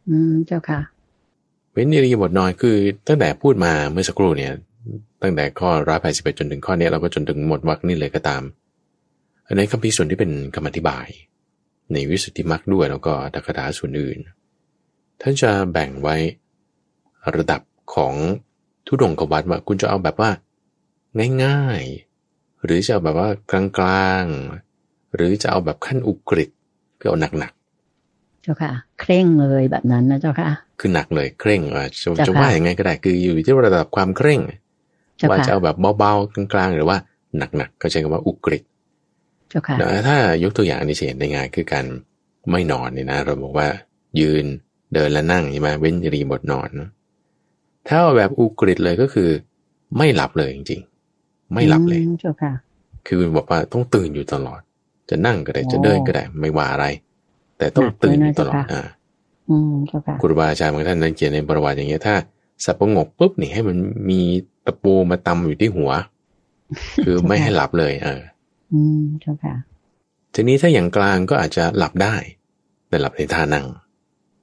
[0.09, 0.81] อืมเจ้าค่ะ
[1.73, 2.77] เว้นอิริยาบทนอนคือ
[3.07, 4.53] ตั้งแต่พูดมาเมื่อสักครู่เนี่ย
[5.21, 8.43] ตั้งแต่ข้อร้อยแปดสิบจนถึงข้อเนี้ยเราก็จนถึงหมดวรรคนี่เลยก็ตาม
[9.45, 11.07] อันในคำพิส่วนที่เป็นคำอธิบาย
[11.91, 14.17] ในวิสุทธิมรรคด้วยแล้วก็ตักถาส่วนอื่น
[15.21, 16.15] ท่านจะแบ่งไว้
[17.35, 17.61] ระดับ
[17.95, 18.13] ของ
[18.87, 20.29] ทุดงกวัดว่าคุณจะเอาแบบว่า
[21.43, 26.49] ง่ายๆหรือจะเอาแบบว่ากลางๆ หรือจะเอาแบบขั้นอุกฤษ
[26.99, 27.53] คือเอาหนัก
[28.41, 34.39] เจ้าค่ะ เคร่งเลยแบบนั้นนะเจ้าค่ะๆคือหนักเลยเคร่งอะจะเจ้าค่ะจะว่าอย่างไงก็ได้คืออยู่ที่ระดับความเคร่ง
[35.17, 36.97] เจ้าว่าค่ะจะเอาแบบเบาๆกลางๆ หรือว่า
[37.37, 38.63] หนักๆก็ใช้คำว่าอุกฤษ
[39.49, 41.85] เจ้าค่ะนะถ้ายกตัวอย่างอันนี้จะเห็นได้ง่ายคือการ
[42.51, 43.67] ไม่นอนเนี่ยนะ เราบอกว่า
[44.19, 44.45] ยืน
[44.93, 46.89] เดินและนั่งใช่ไหมเว้นอิรีบทนอนเนอะ
[47.87, 49.29] ถ้าเอาแบบอุกฤษเลยก็คือ
[49.97, 50.98] ไม่หลับเลยจริงๆ
[51.53, 52.53] ไม่หลับเลยอืมเจ้าค่ะ
[53.07, 54.61] คือบอกว่าต้องตื่นอยู่ตลอด
[55.09, 56.85] จะนั่งก็ได้โอ้จะเดินก็ได้ไม่ว่าอะไร
[57.57, 58.81] แต่ต้องหนักตื่นเลยอนะยู่ตลอดเจ้าค่ะอ่า
[59.49, 62.15] อืมเจ้าค่ะครูบาอาจารย์บางท่านนั้นเขียนในประวัติอย่างเงี้ยถ้า
[62.65, 63.77] สับประงกปุ๊บนี่ให้มัน
[64.09, 64.21] มี
[64.65, 65.91] ตะปูมาตำอยู่ที่หัว
[67.05, 68.21] คือไม่ให้หลับเลย เออ
[68.73, 69.55] อืมเจ้าค่ะ
[70.35, 72.15] ทีนี้ถ้าอย่างกลางก็อาจจะหลับได้
[72.89, 73.65] แต่หลับในท่านั่ง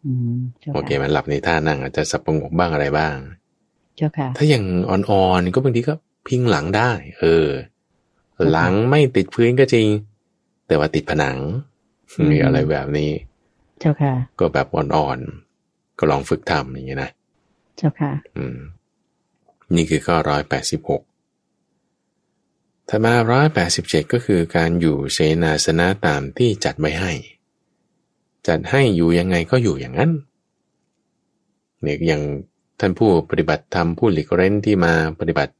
[0.06, 3.16] อืมเจ้าโอเคค่ะมันหลับในท่านั่งอาจจะสับประงกบ้างอะไรบ้าง
[3.96, 5.94] เจ้าค่ะ ถ้าอย่างอ่อนๆก็บางทีก็
[6.28, 7.48] พิงหลังได้ เออ
[8.52, 9.88] หลังไม่ติดพื้นก็จริง
[10.66, 11.38] แต่ว่าติดผนัง
[12.12, 13.10] อืมหรืออะไรแบบนี้
[13.80, 17.10] เจ้าค่ะ ก็แบบอ่อนๆ ก็ลองฝึกทำอย่างเงี้ยนะ
[17.76, 18.58] เจ้าค่ะ อืม
[19.76, 21.02] นี่คือข้อร้อยแปดสิบหก
[22.88, 27.12] ถัดมาร้อยแปดสิบเจ็ดก็คือการอยู่เสนาสนะตามที่จัดไว้ให้
[28.48, 30.10] จัดให้อยู่ยังไงก็อยู่อย่างนั้น
[31.82, 32.22] เนี่ยอย่าง
[32.80, 35.52] ท่านผู้ปฏิบัติธรรมผู้หลีกเร้นที่มาปฏิบัติ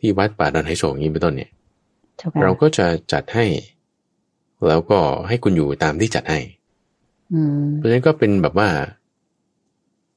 [0.00, 1.50] ที่วัดป่าดอนไฮโศกนี้เป็นต้นเนี่ย
[2.16, 3.46] เจ้าค่ะเราก็จะจัดให้
[4.68, 6.38] แล้วก็ให้คุณอยู่ตามที่จัดให้
[7.34, 8.68] อืมเพราะฉะนั้นก็เป็นแบบว่า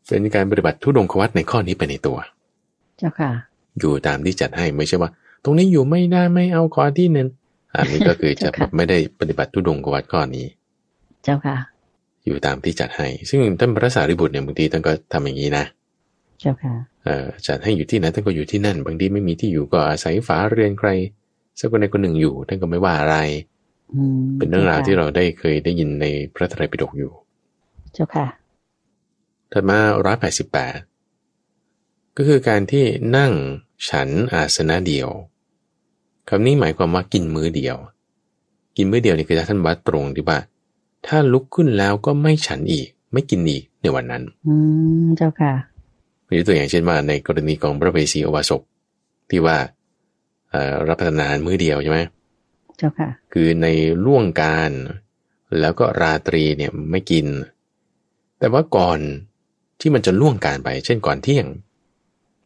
[0.08, 2.18] เป็นการปฏิบัติทุดงควัตในข้อนี้ไปในตัว
[2.98, 3.32] เจ้าค่ะ
[3.80, 5.10] อยู่ตามที่จัดให้ไม่ใช่ว่า
[5.44, 7.28] ตรงนี้อยู่ไม่ได้ไม่เอาขอที่หนึ่ง
[7.76, 10.46] อันนี้ก็คือจะเจ้าค่ะแบบไม่ได้ปฏิบัติทุดงควัตข้อนี้
[11.24, 11.58] เจ้าค่ะ
[12.26, 15.66] อยู่ตามที่จัดให้ ซึ่งท่านพระสารีบุตรเนี่ยบางทีท่านก็ทำอย่างนี้นะ
[16.40, 16.74] เจ้าค่ะ
[17.06, 20.90] เอ่อจัดให้อยู่ที่ไหนท่านก็อยู่ที่นั่น บางทีไม่มีที่อยู่ก็อาศัยฝาเรือนใคร
[21.60, 23.18] สักคนใดคนหนึ่งอยู่ท่านก็ไม่ว่าอะไร
[23.94, 27.12] อืมเป็นเรื่องราวที่เราได้เคยได้ยินในพระไตรปิฎกอยู่
[27.94, 28.28] เจ้าค่ะ
[29.52, 30.76] ถัดมาร้อยแปดสิบแปด
[32.18, 32.86] ก็คือการที่
[33.18, 33.32] นั่ง
[33.90, 35.10] ฉันอาสนะเดียว
[36.30, 37.78] คำนี้หมายความว่ากินมื้อเดียว
[38.78, 40.40] กินมื้อเดียวนี่คือท่านวัดตรงที่ว่า
[41.06, 44.54] ถ้าลุกขึ้นแล้วก็ไม่ฉันอีก ไม่กินอีกในวันนั้น อื
[45.04, 45.54] มเจ้าค่ะ
[46.38, 48.62] ยกตัวอย่างเช่นว่าในกรณีของพระเวสสีอวาสก
[49.30, 49.58] ที่ว่า
[50.50, 52.00] เอ่อรับประทานอาหารมื้อเดียวใช่ไหม
[52.78, 53.68] เจ้าค่ะ คือใน
[54.06, 54.72] ล่วงการ
[55.60, 57.26] แล้วก็ราตรีเนี่ยไม่กิน
[58.40, 59.00] แต่ว่าก่อน
[59.80, 61.46] ที่มันจะล่วงการไป เช่นก่อนเที่ยง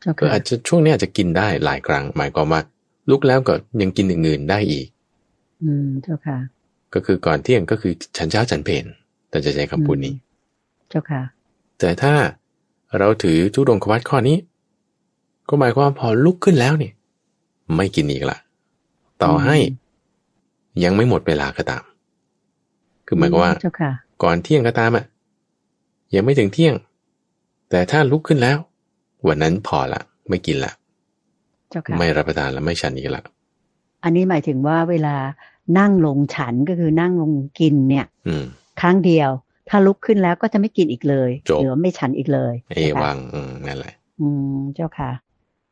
[0.01, 2.61] เจ้าก็ค่ะอาจจะช่วงนี้อาจจะกินได้หลายครั้ง หมายความว่า
[3.09, 4.87] ลุกแล้วก็ยังกินอย่างอื่นได้อีก
[5.63, 6.37] อืมเจ้าค่ะ
[6.93, 8.85] ก็คือก่อนเที่ยงก็คือฉันเช้าฉันเพล
[9.29, 10.13] แต่จะใช้คำพูดนี้
[10.89, 11.21] เจ้าค่ะ
[11.79, 12.13] แต่ถ้า
[12.99, 14.37] เราถือทุดงควัตข้อนี้
[15.49, 16.93] ก็หมายความว่าพอลุกขึ้นแล้วเนี่ย
[17.75, 18.37] ไม่กินอีกละ
[19.23, 19.81] ต่อให้อืม
[20.83, 21.83] ยังไม่หมดเวลาก็ตาม
[23.05, 23.91] คือหมายความว่าเจ้าค่ะ
[24.23, 25.05] ก่อนเที่ยงก็ตามอะ
[26.15, 26.75] ยังไม่ถึงเที่ยง
[27.69, 28.57] แต่ถ้าลุกขึ้นแล้ว
[29.27, 30.71] วันนั้นพอละ ไม่กินละ
[31.69, 33.23] เจ้าค่ะไม่รับประทานและไม่ฉันอีกละ
[34.03, 35.15] อันนี้หมายถึงว่าเวลา
[35.79, 38.45] นั่งลงฉันก็คือนั่งลงกินเนี่ยอืม
[38.81, 39.29] ครั้งเดียว
[39.69, 45.11] ถ้าลุกขึ้นแล้วก็จะไม่กินอีกเลยจบหรือว่าไม่ฉันอีกเลย เอวังอืมนั่นแหละ อืมเจ้าค่ะ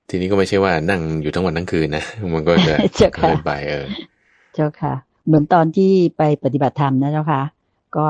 [0.09, 3.85] ทีนี้ก็ไม่ใช่ว่านั่งอยู่ทั้งวันทั้งคืนนะมันก็จะเจ้าค่ะเกินไปเออ
[4.55, 4.93] เจ้าค่ะ
[5.27, 7.41] เหมือนตอนที่ไปปฏิบัติธรรมนะเจ้าค่ะ
[7.97, 8.07] ก็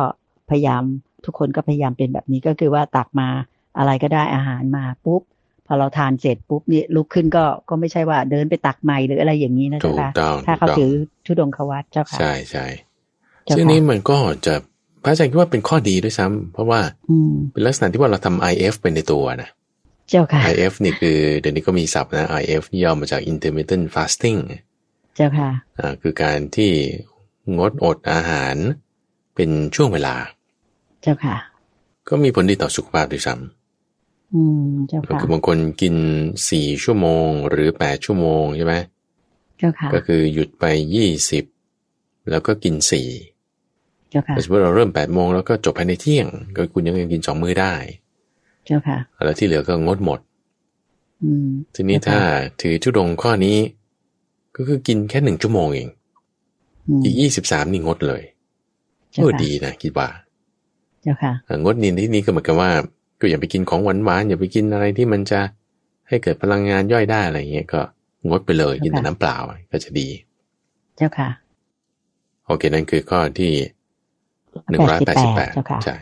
[0.50, 0.84] พยายาม
[1.26, 3.30] ทุกคนก็พยายามเป็นแบบนี้ก็คือว่าตักมา
[3.78, 5.22] อะไรก็ได้อาหารมาปุ๊บ
[5.68, 10.92] พอเราทานเสร็จปุ๊บนี่ลุกขึ้นก็ก็ไม่ใช่ว่าเดินไปตักใหม่หรืออะไรอย่างนี้นะถูเจ้ากค่ะต้องถ้าเขาถูกต้องถือ
[11.26, 12.66] ทุดงควัตเจ้าค่ะใช่ใช่
[13.46, 14.56] เจ้าซึ่งค่ะนี้มันก็จะ
[15.04, 16.80] พระอาจารย์คิดว่าเป็นข้อดีด้วยซ้ำเพราะว่า
[17.10, 19.50] อืมเป็นลักษณะที่ว่าเราทำ IF เป็นในตัวนะ
[20.10, 24.40] เจ้าค่ะ IF นี่คือเดี๋ยวนี้ก็มีศัพท์นะ IF ย่อมาจาก intermittent fasting
[25.16, 25.50] เจ้าค่ะ
[25.80, 26.72] อ่าคือการที่
[27.58, 28.56] งดอดอาหาร
[29.36, 30.16] เป็นช่วงเวลา
[31.02, 31.36] เจ้าค่ะ
[32.10, 33.36] ก็มีผลดีต่อสุขภาพด้วยซ้
[34.34, 35.96] อืมเจ้าำก็ค่ะคือบางคนกิน
[36.50, 38.76] สี่ชั่วโมงหรือแปดชั่วโมงใช่ไหม
[39.58, 41.46] เจ้าค่ะ ก็คือหยุดไปยี่สิบ
[42.30, 43.41] แล้วก็กินสี่เจ้าค่ะ
[44.44, 47.74] สมมติเราเริ่มแปดโมงแล้วก็จบภายในเที่ยง ก็คุณยังกินสองมื้อได้
[48.66, 50.20] เจ้าค่ะ แล้วที่เหลือก็งดหมด
[51.24, 52.22] อืมทีนี้เจ้าค่ะถ้า
[52.62, 53.58] ถือชุดงข้อนี้
[54.56, 55.90] ก็คือกินแค่หนึ่งชั่วโมงเอง
[56.88, 58.22] อืมอีกยี่สิบสามนี่งดเลย
[59.12, 60.10] เจ้าโอ้ค่ะดีนะคิดว่า
[61.02, 62.72] เจ้าค่ะอ่างดนินที่นี้ก็เหมือนกับว่า
[63.20, 65.40] ก็อย่าไปกินของหวานหวานๆอย่าไปกินอะไรที่มันจะ
[66.08, 67.82] ให้เกิดพลังงานย่อยได้อะไรเงี้ยก็
[68.28, 69.38] งดไปเลยกินแต่น้ำเปล่า
[69.72, 70.08] ก็จะดี
[70.98, 71.30] เจ้าค่ะ
[72.46, 73.52] โอเคนั่นคือข้อที่
[74.72, 75.98] หนึ่งร้อยแปดสิบแปดเจ้าค่ะใช่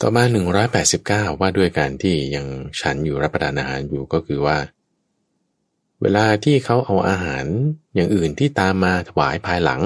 [0.00, 2.46] ต่อมาหนึ่งร้อยแปดสิบเก้าว่าด้วยการที่ยัง
[2.80, 4.56] ฉันอยู่รับประทานอาหารอยู่ก็คือว่า
[6.02, 7.44] เวลาที่เขาเอาอาหาร
[7.94, 9.80] อย่างอื่นที่ตามมาถวายภายหลัง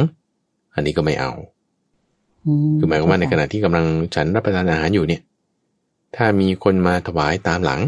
[0.75, 1.33] อันนี้ก็ไม่เอา
[2.79, 5.23] คือหมายความว่าในขณะที่กำลังฉันรับประทานอาหารอยู่เนี่ย
[6.17, 7.81] ถ้ามีคนมาถวายตามหลัง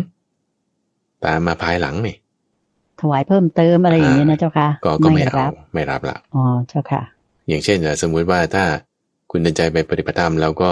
[1.24, 2.16] ตามมาภายหลังเนี่ย
[3.00, 7.02] ถวายเพิ่มเติมอะไรอย่างเงี้ยนะเจ้าค่ะ ก็ก็ไม่เอาไม่รับละอ๋อเจ้าค่ะ
[7.48, 8.64] อย่างเช่นสมมุติว่าถ้า
[9.34, 10.70] คุณเดินใจไปปฏิบัติธรรมแล้วก็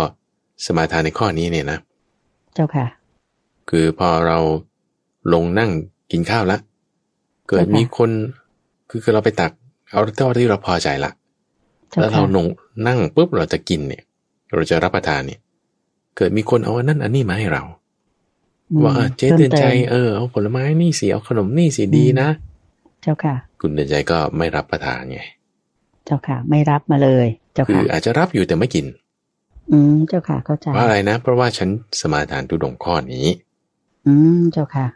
[0.65, 1.79] สมาทานในข้อนี้เนี่ยนะ
[2.55, 2.87] เจ้าค่ะ
[3.71, 4.39] คือพอเรา
[5.33, 5.71] ลงนั่ง
[6.13, 6.61] กินข้าวแล้ว
[7.49, 8.11] เกิดมีคน
[8.91, 9.53] คือคือเราไปตัก
[9.91, 11.11] เอาเท่าที่เราพอใจละ
[12.01, 12.47] แล้วเราลง
[12.87, 14.03] นั่งปุ๊บเราจะกินเนี่ย
[14.53, 15.41] เราจะรับประทานเนี่ย
[16.17, 17.63] เกิดมีคนเอาอันนั้นอันนี้มาให้เรา
[18.85, 22.29] ว่าเจ๊เดินใจเออเอาผลไม้นี่สิเอาขนมนี่สิดีนะ
[23.03, 28.87] เจ้าค่ะ คุณเดินใจก็ไม่รับประทานไงเจ้าค่ะ ไม่รับมาเลย เจ้าคืค่ะออาจจะรับอยู่แต่ไม่กิน
[29.73, 31.69] อืมเจ้าค่ะเข้าใจเพราะอะไรนะ เพราะว่าฉัน
[32.01, 33.27] สมาทานตุดงข้อนี้
[34.07, 34.87] อืมเจ้าค่ะ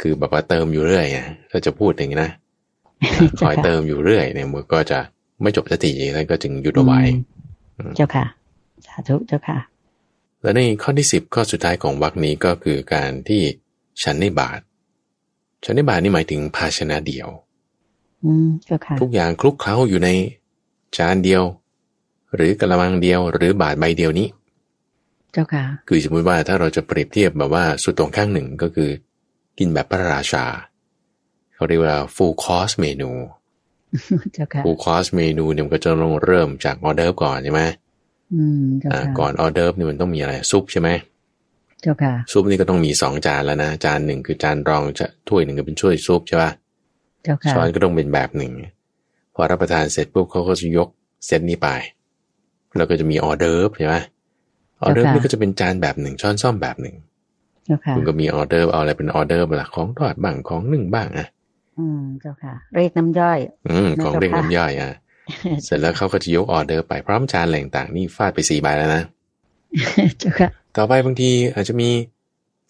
[0.00, 2.30] คือแบบว่าเติมอยู่เรื่อยอะถ้าจะพูดอย่างนี้นะ
[3.40, 4.98] คอยเติมอยู่เรื่อยเนี่ยมันก็จะ
[5.42, 7.00] ไม่จบสักทีแล้วก็จึงหยุดเอาไว้
[7.96, 8.24] เจ้าค่ะ
[8.86, 9.58] สาธุเจ้าค่ะ
[10.42, 13.42] แล้วในข้อที่สิบข้อสุดท้ายของวรรคนี้ก็คือการที่
[14.02, 14.60] ฉันในบาท
[15.64, 17.49] ฉันในบาทนี่หมายถึงภาชนะเดียวอืมเจ้าค่ะ
[19.00, 20.08] ทุกอย่างคลุกเคล้าอยู่ใน
[20.96, 21.42] จานเดียว
[22.34, 24.28] หรือกระมังเดียวหรือบาทใบเดียวนี้
[25.32, 28.90] เจ้าค่ะ คือสมมติว่าถ้าเราจะเปรียบเทียบแบบว่าสุดตรงข้างหนึ่งก็คือ
[29.58, 30.44] กินแบบพระราชา
[31.54, 33.10] เขาเรียกว่า full course เมนู
[34.34, 37.62] เจ้าค่ะ full course เมนูเนี่ยมันก็จะต้องเริ่มจากออเดิร์ฟก่อนใช่ไหม
[38.34, 40.88] อืมเจ้าอ่าค่ะก่อนออเดิร์ฟเนี่ยมันต้องมีอะไรซุปใช่ไหม
[41.82, 46.59] เจ้าค่ะซุปนี่ก็ต้องมีสองจานแล้วนะจานหนึ่งคือจานรองจะถ้วยหนึ่งก็เป็นถ้วยซุปใช่ปะเจ้าค่ะ
[47.52, 48.52] ช้อนก็ต้องเป็นแบบหนึ่ง
[49.34, 50.88] พอรับประทานเสร็จปุ๊บเขาก็จะยก
[51.26, 51.68] เซตนี้ไป
[52.76, 53.96] แล้วก็จะมีออเดิร์ฟใช่ไหม
[54.82, 56.96] ออเดิร์ฟนี่ก็จะเป็นจานแบบหนึ่งช้อนส้อมแบบหนึ่ง
[57.64, 61.26] เจ้าค่ะคุณก็มีออเดิร์ฟเอาอะไรเป็นออเดิร์ฟล่ะของทอดบ้างของนึ่งบ้างอะ
[61.78, 64.92] อืมเจ้าค่ะ เรียกน้ำย่อย อืมของเรียกเจ้าค่ะน้ำย่อยอะ
[65.64, 69.02] เสร็จแล้วเขาก็จะยกออเดิร์ฟไปพร้อมจานอะไรต่างๆนี่ฟาดไปสี่ใบแล้วนะ
[70.18, 71.90] เจ้าค่ะ ต่อไปบางทีอาจจะมี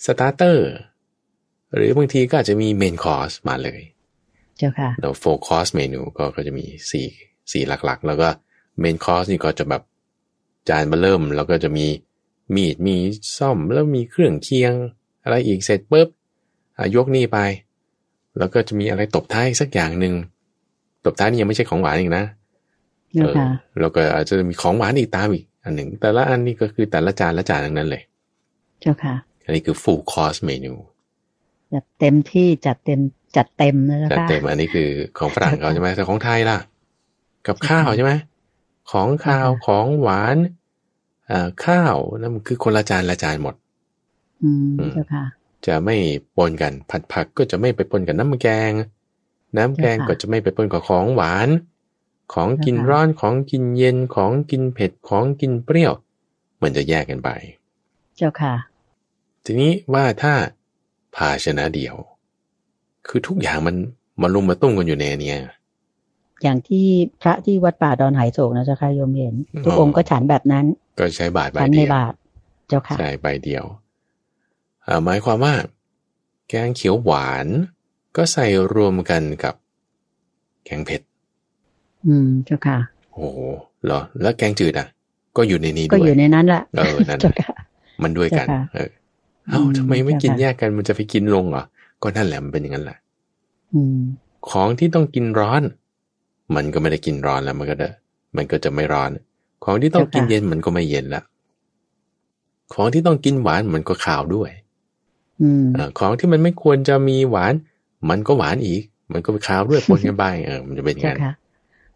[0.04, 0.68] starter
[1.74, 3.80] หรือบางทีก็อาจจะมี main course มาเลย
[4.60, 7.06] เจ้าค่ะแล้วโฟคอร์สเมนูก็ก็จะมีสี่
[7.52, 8.28] สี่หลักๆ แล้วก็
[8.80, 9.82] เมนคอร์สนี่ก็จะแบบ
[10.68, 11.86] จานมาเริ่มแล้วก็จะมี
[12.54, 12.96] มีดมี
[13.38, 14.72] ซ่อมแล้วมีเครื่องเคียง
[15.24, 16.08] อะไรอีกเสร็จปุ๊บ
[16.76, 17.38] อะยกนี่ไป
[18.38, 20.14] แล้วก็จะมีอะไรตบท้ายสักอย่างหนึ่ง
[21.04, 22.24] ตบท้ายนี่ยังไม่ใช่ของหวานอีกนะ
[23.14, 28.02] เจ้าค่ะเออแล้วก็อาจจะมีของหวานอีกตามอีกอันหนึ่งแต่ละอันนี่ก็คือแต่ละจานละจานทั้งนั้นเลย
[28.80, 30.74] เจ้าค่ะ อันนี้คือ full course menu
[31.70, 33.00] แบบเต็มที่จัดเต็ม
[33.36, 36.58] จัดเต็มนะเจ้าจัดค่ะเต็มอันนี้คือของฝรั่งเขาใช่ไหมแต่ของไทยล่ะ
[37.46, 38.12] กับข้าวใช่ไหม
[38.90, 40.36] ของข้าวของหวาน
[41.30, 43.54] อ่าข้าวนั่นมันคือคนละจานละจานหมด
[44.42, 45.24] อืมเจ้าค่ะ
[45.66, 45.96] จะไม่
[46.36, 48.72] ปนกันผัดผักก็จะไม่ไปปนกับน้ำแกง
[49.56, 51.48] น้ำแกงเจ้าค่ะก็จะไม่ไปปนกับของหวาน
[52.34, 55.92] ของกินเจ้าค่ะร้อนของกินเย็นของกินเผ็ดของกินเปรี้ยว
[56.62, 57.30] มันจะแยกกันไป
[58.16, 58.54] เจ้าค่ะ
[59.44, 60.34] ทีนี้ว่าถ้า
[61.16, 61.94] ภาชนะเดียว
[63.08, 63.76] คือทุกอย่างมัน
[64.22, 65.38] มาลุมมาตุ้มกันอยู่ในอันเนี้ย
[66.42, 66.86] อย่างที่
[67.22, 69.34] พระที่วัดป่าดอนไหโศกนะเจ้าค่ะโยมเห็น
[69.64, 70.64] ทุกอ๋อองค์ก็ฉันแบบนั้น
[70.98, 72.12] ก็ใช้บาทใบฉันในเดียวบาท
[72.68, 73.64] เจ้าค่ะใช่ใบเดียว
[74.86, 75.54] อ่าหมายความว่า
[76.48, 77.46] แกงเขียวหวาน
[78.16, 79.54] ก็ใส่รวมกันกับ
[80.64, 81.00] แกงเผ็ด
[82.06, 82.78] อืมเจ้าค่ะ
[83.12, 83.38] โอ้โห
[83.84, 84.86] เหรอ แล้วแกงจืดอะ
[85.36, 87.52] ก็อยู่ในนี้ก็ด้วอยยู่ในนั้นแหละเออนั่นเจ้าค่ะ
[88.02, 88.90] มันด้วยกันเจ้าค่ะเออ
[89.50, 91.64] เอ้าอืมทำไมไม่กินเจ้าค่ะแยกกันมันจะไปกินลงเหรอ
[92.02, 92.98] ก็นั่นแหละมันเป็นอย่างนั้นแหละ
[93.74, 93.98] อืม
[94.50, 95.62] ของที่ต้องกินร้อน
[96.56, 97.88] มันก็ไม่ได้กินร้อนแล้วมันก็จะ
[98.36, 99.10] มันก็จะไม่ร้อน
[99.64, 101.22] ของที่ต้องกินเย็นมันก็ไม่เย็นละ
[102.74, 104.50] ของที่ต้องกินหวานมันก็ขาวด้วย
[105.42, 107.54] อืมเออของที่มันไม่ควรจะมีหวาน
[108.10, 108.82] มันก็หวานอีก
[109.12, 111.32] มันก็ไปขาวด้วยปนกันไปเออมันจะเป็นอย่างเจ้านั้นค่ะ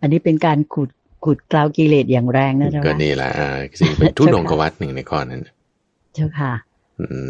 [0.01, 0.91] อันนี้เป็นการขุด
[1.25, 3.49] ขุดกลาวกิเลสอย่างแรงนะเจ้าก็ค่ะนี่แหละอ่า
[3.79, 5.41] ซึ่งเป็นทุดงกวัตหนึ่งในข้อนั้น
[6.15, 6.74] เจ้าค่ะอืม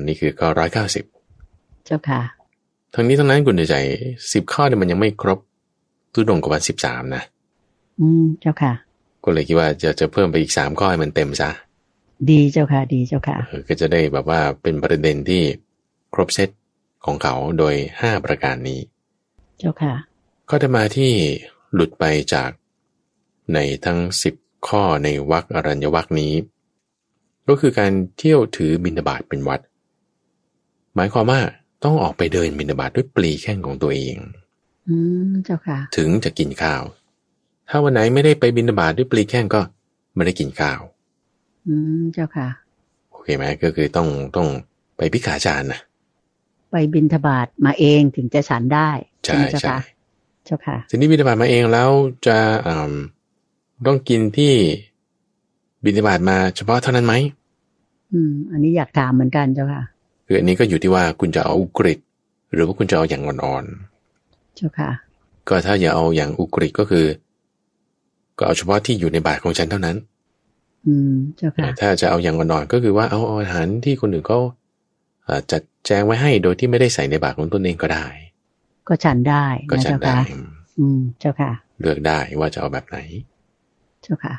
[0.06, 1.04] นี่คือข้อร้อยเก้าสิบ
[1.86, 2.20] เจ้าค่ะ
[2.94, 3.76] ทั้งนี้ทั้งนั้นคุณใจ
[4.32, 5.38] สิบข้อเนี่ยมันยังไม่ครบ
[6.14, 7.22] ทุดงกวัตสิบสามนะ
[8.00, 8.72] อืมเจ้าค่ะ
[9.24, 11.50] ก็เลยคิดว่าจะจะเพิ่มไปอีกสามข้อให้มันเต็มซะ
[12.30, 15.42] ดีเจ้าค่ะ ดีเจ้าค่ะเออก็จะได้แบบว่าเป็นประเด็นที่
[16.14, 16.48] ครบเซต
[17.04, 18.80] ของเขาโดยห้าประการนี้
[19.58, 19.94] เจ้าค่ะ
[20.50, 21.12] ก็จะมาที่
[21.74, 22.04] หลุดไป
[22.34, 22.50] จาก
[23.54, 24.34] ในทั้งสิบ
[24.68, 26.32] ข้อในวักอรัญญวักนี้
[27.48, 29.60] ก็คือการเที่ยวถือบิณฑบาตเป็นวัด
[30.94, 31.40] หมายความว่า
[31.84, 34.16] ต้องออกไปเดินบิณฑบาตด้วยปลีแข้งของตัวเอง
[34.88, 34.96] อื
[35.28, 36.82] มเจ้าค่ะ ถึงจะกินข้าว
[37.68, 39.60] ถ้าวันไหนไม่ได้ไปบิณฑบาตด้วยปลีแข้งก็
[40.14, 40.80] ไม่ได้กินข้าว
[41.66, 42.48] อืมเจ้าค่ะ
[43.10, 44.48] โอเคไหมก็คือต้องต้อง
[44.96, 45.80] ไปพิกาจารย์นะ
[46.70, 48.90] ไปบินทบาทมาเองถึงจะฉันได้
[49.24, 49.78] ใช่ไหมเจ้าใช่ค่ะ
[50.44, 51.90] เจ้าค่ะทีนี้บิณฑบาตมาเองแล้ว
[52.26, 52.92] จะอืม
[53.86, 54.54] ต้องกินที่
[55.84, 57.14] บิณฑบาตมาเฉพาะเท่านั้นไหม
[58.12, 59.82] อืม อันนี้อยากถามเหมือนกันเจ้าค่ะ
[60.26, 61.98] คืออันนี้ก็อยู่ที่ว่าคุณจะเอาอุกฤษ
[62.54, 63.64] หรือว่าคุณจะเอาอย่างอ่อน
[64.56, 67.06] เจ้าค่ะๆก็ถ้าอย่าเอาอย่างอุกฤษก็คือ
[68.38, 69.96] ก็เอาเฉพาะที่อยู่ในบาตรของฉันเท่านั้น
[70.86, 74.38] อืมเจ้าค่ะถ้าจะเอาอย่างอ่อนๆก็คือว่าเอาอาหารที่คนอื่นเขา
[75.24, 78.06] เอ่อจัดแจงไว้ให้โดยที่ไม่ได้ใส่ในบาตรของตนเองก็ได้
[78.88, 80.38] ก็ฉันได้ก็นะฉันเจ้าได้ค่ะ
[80.78, 82.98] อืมเจ้าค่ะ เลือกได้ว่าจะเอาแบบไหน
[84.02, 84.34] เจ้าค่ะ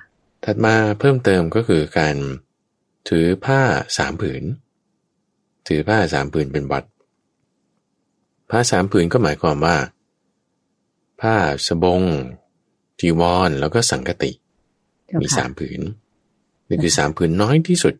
[0.45, 2.15] ถัดมาเพิ่มเติมก็คือการ
[3.09, 3.61] ถือผ้า
[3.97, 4.43] สามผืน
[5.67, 6.83] ถือผ้าสามผืนเป็นวัด
[8.49, 9.77] ผ้าสามผืนก็หมายความว่า
[11.21, 11.35] ผ้า
[11.67, 12.01] สบง
[12.99, 14.31] จีวรแล้วก็สังกติ
[15.05, 15.81] เจ้ามีค่ะสามผืน
[16.67, 17.93] นี่คือสามผืนน้อยที่สุด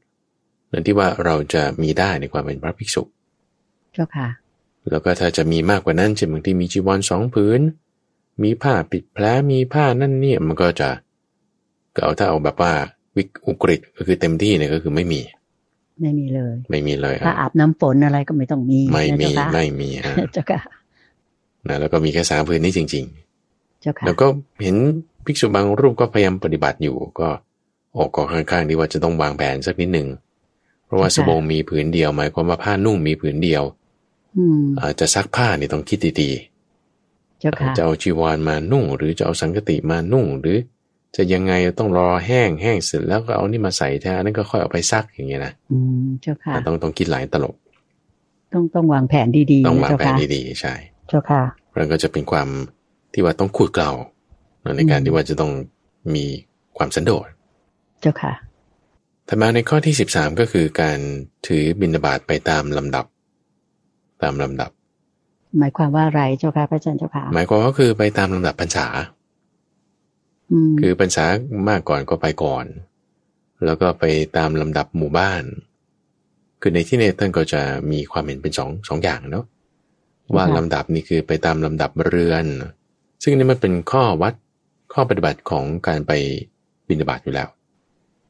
[0.71, 3.03] นั่นที่ว่าเราจะมีได้ในความเป็นพระภิกษุ
[3.93, 4.27] เจ้าค่ะ
[4.89, 7.61] แล้วก็ถ้าจะมีมากกว่านั้นเช่นบางทีมีจีวรสองผืน
[8.43, 10.89] มีผ้าปิดแผลมีผ้านั่นเนี่ยมันก็จะ
[11.95, 12.71] ก็เอาถ้าเอาแบบว่า
[13.17, 15.21] วิกอุกฤษก็คือเต็มที่เนี่ยก็คือไม่มี
[16.01, 20.61] ไม่มีเลย ไม่มีเลยถ้าอาบน้ำฝนอะไรก็ไม่ต้องมี ไม่นะมีเจ้าค่ะไม่มีฮะเจ้าค่ะ
[21.67, 23.05] นะแล้วก็มีแค่สามผืนนี้จริง
[23.81, 24.27] เจ้าๆค่ะแล้วก็
[24.63, 24.75] เห็น
[25.25, 27.27] ภิกษุบางรูปก็พยายามปฏิบัติอยู่ก็
[27.97, 30.07] ออกกอข้างๆที่ว่าจะต้องวางแผนสักนิดหนึ่ง
[30.85, 33.63] เพราะว่าสบงมีผืนเดียวหมายความว่าผ้านุ่งมีผืนเดียว
[34.37, 40.57] อืมอาจจะซักผ้านี่ต้องคิดดีๆเจ้าค่ะจะเอาจีวรมานุ่ง หรือจะเอาสังกติมานุ่ง หรือ
[41.15, 47.55] จะยังไงต้องรอแห้งแห้งเสร็จแล้วก็เอานี่มาใส่แทนนั้นก็ค่อยเอาไปซักอย่างเงี้ยนะอืมเจ้าค่ะต้องต้องคิดหลายตลบ
[48.53, 50.73] ต้องต้องวางแผนดีๆต้องนะวางเจ้าแผนค่ะดีๆใช่
[51.09, 51.41] เจ้าค่ะ
[51.75, 52.47] แล้วก็จะเป็นความ
[53.13, 53.91] ที่ว่าต้องขูดเกลา
[54.77, 55.51] ในการอืมที่ว่าจะต้อง
[56.15, 56.25] มี
[56.77, 57.27] ความสันโดษ
[58.01, 58.33] เจ้าค่ะ
[59.27, 60.99] ถัดมาในข้อที่13ก็คือการ
[61.47, 63.05] ถือบิณฑบาตไปตามลำดับ
[64.23, 64.71] ตามลำดับ
[65.59, 69.14] หมายความว่าอะไรเจ้าค่ะพระอาจารย์เจ้าค่ะหมายความว่าคือไปตามลำดับพรรษาอืม
[70.79, 71.25] คือพรรษา
[71.69, 72.65] มากก่อนก็ไปก่อน
[73.65, 74.03] แล้วก็ไป
[74.37, 75.43] ตามลำดับหมู่บ้าน
[76.61, 79.45] คือในที่นี้ท่านก็จะมีความเห็นเป็นสองสองอย่างเนาะ
[80.35, 82.45] ว่าลำดับนี่คือไปตามลำดับเรือน
[83.23, 84.33] ซึ่งนี่มันเป็นข้อวัด
[84.93, 86.11] ข้อปฏิบัติของการไป
[86.87, 87.47] บิณฑบาตอยู่แล้ว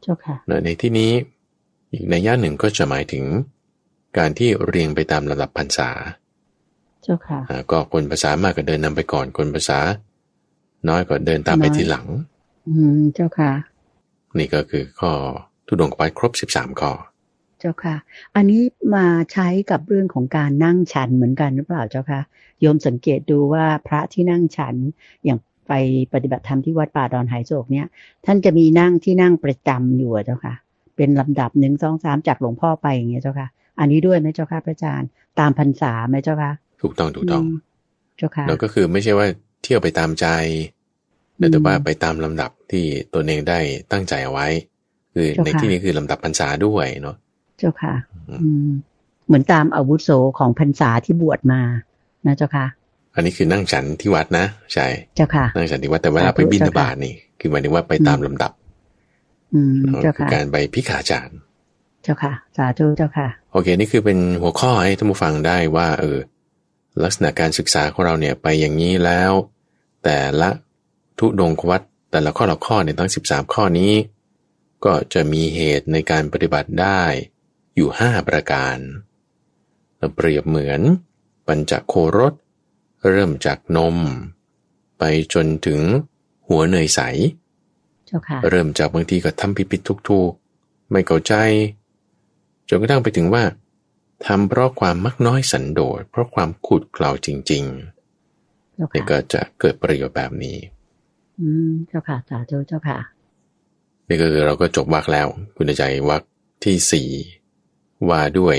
[0.01, 1.11] เจ้าค่ะเนอะในที่นี้
[1.91, 3.25] อีกในย่านหนึ่งก็จะหมายถึง
[4.17, 5.89] การที่เรียงไปตามลำดับพรรษา
[7.03, 9.79] เจ้าค่ะอ่าก็คนภาษามากก็เดินนำไปก่อนคนภาษา
[10.89, 12.05] น้อยก็เดินตามไปน้อยทีหลัง
[12.67, 13.51] อืมเจ้าค่ะ
[14.37, 15.11] นี่ก็คือข้อ
[15.67, 16.91] ทุดงควัดครบ13ข้อ
[17.59, 17.95] เจ้าค่ะ
[18.35, 18.61] อันนี้
[18.95, 22.21] มาใช้กับเรื่องของการนั่งฉันเหมือนกันหรือเปล่าเจ้าค่ะ
[22.61, 24.75] โยมสังเกตดูว่าพระที่นั่งฉัน
[25.25, 25.73] อย่างไป
[26.13, 27.87] ปฏิบัติธรรมที่วัดป่าดอนหายโศกเนี่ย
[28.25, 30.53] ท่านจะมีนั่งที่นั่งประจำอยู่อะเจ้าค่ะ
[30.95, 33.47] เป็นลำดับหนึ่งสองสามจากหลวงพ่อไปอย่างเงี้ยเจ้าค่ะ
[33.79, 35.09] อันนี้ด้วยไหมเจ้าค่ะพระอาจารย์
[35.39, 37.47] ตามพรรษาไหมเจ้าค่ะ ถูกต้องถูกต้องม
[38.17, 39.27] เจ้าค่ะแล้วก็คือไม่ใช่ว่า
[39.63, 40.74] เที่ยวไปตามใจอืม
[41.51, 43.59] แต่ว่าไปตามลำดับที่ตนเองได้
[43.91, 44.47] ตั้งใจเอาไว้
[45.13, 47.15] คือเจ้าค่ะในที่นี้คือลำดับพรรษาด้วยเนาะ
[47.59, 47.93] เจ้าค่ะ
[48.29, 48.69] อืมอืม
[49.27, 51.61] เหมือนตามอาวุโสของพรรษาที่บวชมา
[52.25, 52.65] นะเจ้าค่ะ
[53.15, 58.51] อันนี้คือนั่งฉันที่วัดนะใช่เจ้าค่ะ นั่งฉันที่วัดแต่เวลาสาธุไปบิณฑเจ้าค่ะบาตนี่ คือหมายถึงว่าไปตามลำดับ
[59.53, 61.37] อืมเนาะเจ้าคือค่ะการไปพิขาจารย์
[62.03, 66.17] เจ้าค่ะ สาธุเจ้าค่ะ โอเค นี่คือเป็นหัวข้อให้ท่านผู้ฟังได้ว่า เออ
[67.03, 69.31] ลักษณะการศึกษาของเราเนี่ยไปอย่างนี้แล้ว
[70.03, 70.49] แต่ละ
[71.19, 73.93] ทุดงควัดแต่ละข้อละข้อเนี่ยทั้ง 13 ข้อนี้
[74.85, 77.01] ก็จะมีเหตุในการปฏิบัติได้
[77.75, 78.77] อยู่ 5 ประการ
[79.97, 80.81] เราเปรียบเหมือน
[81.47, 82.33] ปัญจโครส
[83.09, 83.97] เริ่มจากนม
[84.97, 85.03] ไป
[85.33, 85.81] จนถึง
[86.47, 86.99] หัวเนยใส
[88.07, 91.33] เจ้าค่ะเริ่มจากบางทีก็ทำผิดผิดทุกทุกๆ ไม่เข้าใจ
[92.69, 93.43] จนกระทั่งไปถึงว่า
[94.25, 97.65] ทำเพราะความมักน้อยสันโดษเพราะความขุดเกลาจริง
[98.73, 100.57] เจ้าๆนี่ค่ะก็จะเกิดประโยชน์แบบนี้
[101.41, 102.97] อืมเจ้าค่ะสาธุเจ้าค่ะ
[104.07, 106.21] นี่ก็คือเราก็จบวรรคแล้ว คุณใจวรรค
[106.63, 107.09] ที่สี่
[108.09, 108.55] ว่าด้วย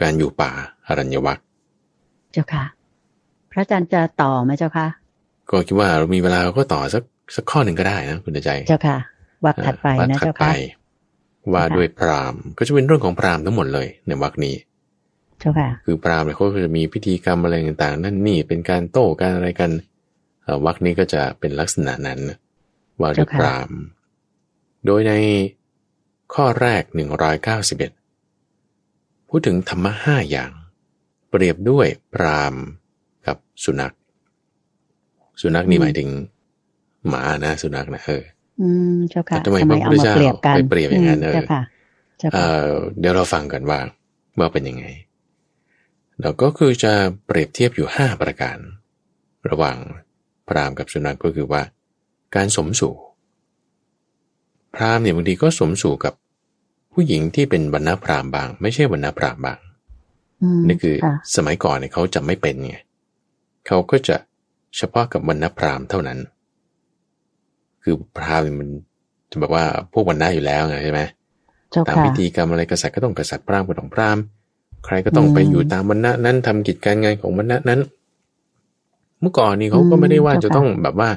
[0.00, 0.50] การอยู่ป่า
[0.86, 1.38] อรัญญวรรค
[2.32, 2.64] เจ้าค่ะ
[3.50, 4.86] พระอาจารย์จะต่อไหมเจ้าค่ะ
[5.50, 7.02] ก็คิดว่าเรามีเวลาก็ต่อสัก
[7.36, 8.98] สักข้อหนึ่งก็ได้นะคุณใจ เจ้าค่ะ
[9.44, 10.52] วักถัดไปวรรคนะถัดเจ้าไปค่ะ
[11.52, 14.54] ว่าด้วยพราหมณ์ก็จะเป็นเรื่องของพราหมณ์ทั้งหมดเลยในวรรคนี้
[15.40, 19.87] เจ้าค่ะ คือพราหมณ์เนี่ยเขาก็จะมีพิธีกรรมอะไรต่างๆ นั่นนี่เป็นการโต้การอะไรกันเอ่อ
[20.64, 22.20] วรรคนี้ก็จะเป็นลักษณะนั้น
[23.00, 23.78] ว่าด้วยเจ้าค่ะพราหมณ์
[24.86, 25.12] โดยใน
[26.34, 26.82] ข้อแรก
[28.06, 30.52] 191 พูดถึงธรรมะห้าอย่าง
[31.30, 32.62] เปรียบด้วยพราหมณ์
[33.26, 33.94] กับสุนัข
[35.40, 36.08] สุนัขนี่หมายถึง
[37.08, 38.22] หมานะสุนัขนะเออ
[38.60, 41.62] อืมเจ้าค่ะแต่ทำไมทำไมพระพุเอาทธมาเจ้าเปรียบกันไปเปรียบอย่างนั้นมเออเจ้าค่ะ
[42.18, 42.68] เจ้าเอ่ค่ะอ
[42.98, 43.80] เดี๋ยวเราฟังกันว่า
[44.38, 44.84] ว่าเป็นยังไง
[46.20, 46.92] เราก็คือจะ
[47.26, 48.58] เปรียบเทียบอยู่ห้าประการ
[49.50, 49.76] ระหว่าง
[50.48, 51.62] พราหมณ์กับสุนัขก็คือว่า
[52.34, 52.98] การสมสู่พ
[54.74, 56.14] พราหมณ์เนี่ยบางทีก็สมสู่กับ
[56.92, 59.58] ผู้หญิงที่เป็นวรรณพราหมณ์บาง ไม่ใช่วรรณพราหมณ์บาง
[60.42, 62.76] อืมนี่คือค่ะสมัยก่อนเนี่ยเขาจะไม่เป็นไง
[63.66, 64.16] เขาก็จะ
[64.76, 66.18] เฉพาะกับวรรณพราหมณ์เท่านั้น
[67.82, 68.68] คือพราหมณ์มัน
[69.30, 71.00] จะแบบว่าพวกวรรณะอยู่แล้วไงใช่ไหม
[71.70, 74.22] เจ้าตามค่ะพิธีกรรมอะไรกษัตริย์ก็ต้องกษัตริย์พราหมณ์ก็ต้องพราหมณ์
[74.84, 77.80] ใครก็ต้องไปอืมอยู่ตามวรรณะนั้นทำกิจการงานของวรรณะนั้น
[79.20, 81.10] เมื่อก่อนนี่เขาก็อืมไม่ได้ว่าเจ้าจะค่ะต้องแบบว่า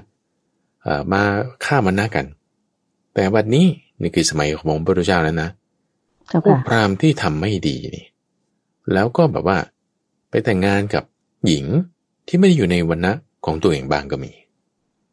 [0.82, 1.22] เอ่อมา
[1.66, 2.26] ฆ่าวรรณะกัน
[3.14, 3.66] แต่วันนี้
[4.02, 5.50] นี่คือสมัยของพระพุทธเจ้าแล้วนะ
[6.30, 8.06] เจ้าพวกค่ะพราหมณ์ที่ทำไม่ดีนี่
[8.94, 9.58] แล้วก็แบบว่า
[10.30, 11.04] ไปแต่งงานกับ
[11.48, 11.66] หญิง
[12.28, 13.12] ที่ไม่ได้อยู่ในวรรณะ
[13.46, 14.32] ของตัวเองบางก็มี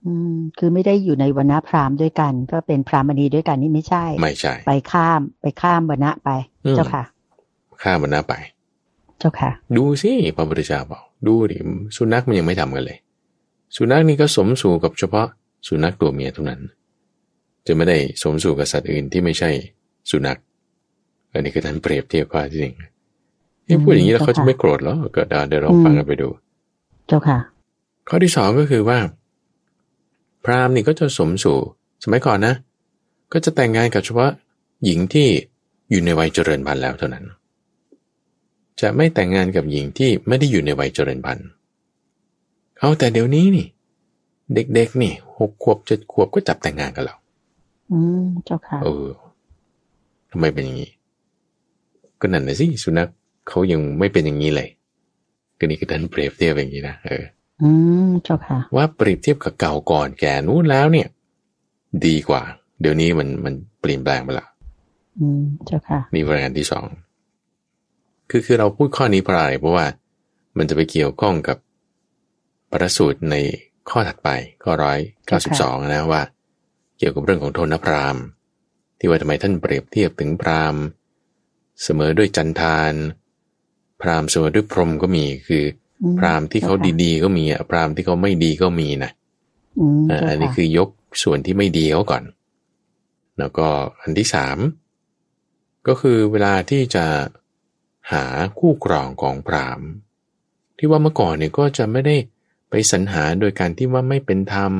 [0.04, 6.30] อืม คือไม่ได้อยู่ในวรรณพราหมณ์ด้วยกัน ก็เป็นพราหมณีด้วยกันนี่ไม่ใช่ ไม่ใช่ ไปข้ามไปข้ามวรรณะไป
[6.64, 7.04] อืมเจ้าค่ะ
[7.82, 8.34] ฆ่าวรรณะไป
[9.18, 11.58] เจ้าค่ะ ดูสิพระพุทธเจ้าบอก ดูดิ
[11.96, 12.98] สุนัขมันยังไม่ทำกันเลย
[13.76, 15.26] สุนัขนี่ก็สมสู่กับเฉพาะ
[15.68, 16.60] สุนัขตัวเมียเท่านั้น
[17.66, 19.50] จะไม่ได้สมสู่กับสัตว์อื่นที่ไม่ใช่
[20.10, 20.38] สุนัข
[21.32, 22.74] อันนี้คือท่านเปรียบเทียบข้อที่หนึ่ง
[23.66, 26.28] ที่พูดอย่างนี้แล้วอืมเขาจะไม่โกรธเหรอก็เดี๋ยวเดี๋ยวเราฟังกันไปดู
[27.08, 27.38] เจ้าค่ะ
[28.08, 28.98] ข้อที่สองก็คือว่า
[30.44, 31.58] พราหมณ์นี่ก็จะสมสู่
[32.04, 32.54] สมัยก่อนนะ
[33.32, 34.30] ก็จะแต่งงานกับเฉพาะ
[34.84, 35.28] หญิงที่
[35.90, 37.24] อยู่ในวัยเจริญพันธุ์แล้วเท่านั้น
[38.80, 41.48] จะไม่แต่งงานกับหญิงที่ไม่ได้อยู่ในวัยเจริญพันธุ์
[42.78, 43.66] เอาแต่เดี๋ยวนี้นี่
[44.54, 47.18] เด็กๆนี่หกขวบเจ็ดขวบก็จับแต่งงานกันแล้ว
[47.92, 49.06] อืมเจ้าค่ะเออ
[50.30, 50.90] ทำไมเป็นอย่างนี้
[52.20, 53.08] ก็นั่นนะสิสุนัข
[53.48, 54.68] เขายังไม่เป็นอย่างนี้เลย
[55.58, 57.24] ก็นี่คือท่านเปรียบเทียบอย่างนี้นะเออ
[57.62, 57.68] อื
[58.06, 61.08] มเจ้าค่ะ ว่าเปรียบเทียบกับเก่าก่อนแก่นู้นแล้วเนี่ย
[62.06, 62.42] ดีกว่า
[62.80, 64.46] เดี๋ยวนี้มันมันเปลี่ยนแปลงไปละ
[65.20, 66.84] อืมเจ้าค่ะนี่ประการที่สอง
[68.30, 69.86] คือคือเราพูดข้อนี้เพราะอะไรเพราะว่า
[70.58, 71.56] มันจะไปเกี่ยวข้องกับ
[72.72, 73.36] ประสูตรใน
[73.90, 74.28] ข้อถัดไป
[74.62, 76.22] ข้อร้อยเก้าสิบสองนะว่า
[76.98, 78.22] เกี่ยวกับเรื่องของโทนพราหมณ์
[78.98, 80.82] ที่ว่าทำไมท่านเปรียบเทียบถึงพราหมณ์
[81.82, 82.94] เสมอด้วยจันทาน
[84.00, 85.64] พราหมณ์เสมอด้วยพรหมก็มีคือ
[86.02, 89.10] อมพราหมณ์ที่เขาเจ้าค่ะดีๆ ก็มีอะพราหมณ์ที่เขาไม่ดีก็มีนะ
[89.80, 90.88] อืมอ่าเจ้าอันนี้ค่ะคือยก
[91.22, 92.24] ส่วนที่ไม่ดีเขาก่อน
[93.38, 93.66] แล้วก็
[94.00, 94.58] อันที่สาม
[95.88, 97.04] ก็คือเวลาที่จะ
[98.12, 98.24] หา
[98.58, 99.88] คู่ครองของพราหมณ์
[100.76, 102.16] ที่ว่าเมื่อก่อนเนี่ยก็จะไม่ได้
[102.70, 104.72] ไปสรรหาโดยการที่ว่าไม่เป็นธรรม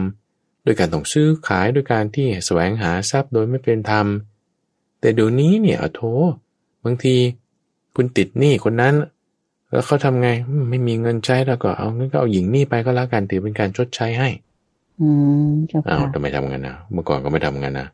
[0.64, 4.06] โดยการต้องซื้อขายโดยการที่แสวงหาทรัพย์โดยไม่เป็นธรรม
[5.00, 6.00] แต่เดี๋ยวนี้เนี่ยอะโถ
[6.84, 7.16] บางที
[7.94, 8.94] คุณติดหนี้คนนั้น
[9.70, 14.28] แล้วเขาทำไงอืมไม่มีเงินใช้แล้วก็เอางั้นก็เอาหญิงหนี้ไปก็แล้วกันถือเป็นการชดใช้ให้
[15.00, 15.08] อื
[15.46, 17.88] มเจ้าอ้าวค่ะทำไมทำงั้นนะเมื่อก่อนก็ไม่ทำงั้นนะ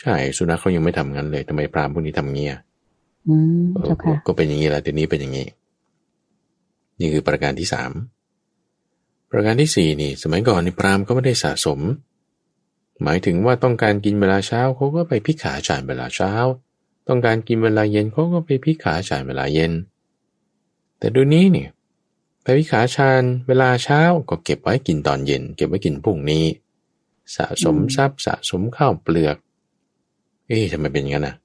[0.00, 2.54] ใช่สุนัขเขายังไม่ทำงั้นเลยทำไมพราหมณ์พวกนี้ทำเงี้ย
[3.28, 5.46] อืมเออเจ้าค่ะก็เป็นอย่างนี้แหละทีนี้เป็นอย่างนี้
[7.00, 7.90] นี่คือประการที่สาม
[9.30, 11.80] ประการที่สี่นี่ สมัยก่อนนี่พราหมณ์ก็ไม่ได้สะสม
[13.02, 16.32] หมายถึงว่าต้องการกินเวลาเช้าเขาก็ไปพิขาจานเวลาเช้า
[17.08, 19.72] ต้องการกินเวลาเย็นเขาก็ไปพิขาจานเวลาเย็น
[20.98, 21.70] แต่ดูนี้เนี่ย
[22.42, 24.00] ไปพิขาชานเวลาเช้า
[24.30, 26.44] ก็เก็บไว้กินตอนเย็น เก็บไว้กินพรุ่งนี้
[27.36, 29.36] สะสมอืมทรัพย์สะสมข้าวเปลือก
[30.48, 31.36] เอ๊ะทำไมเป็นอย่างนั้นอะ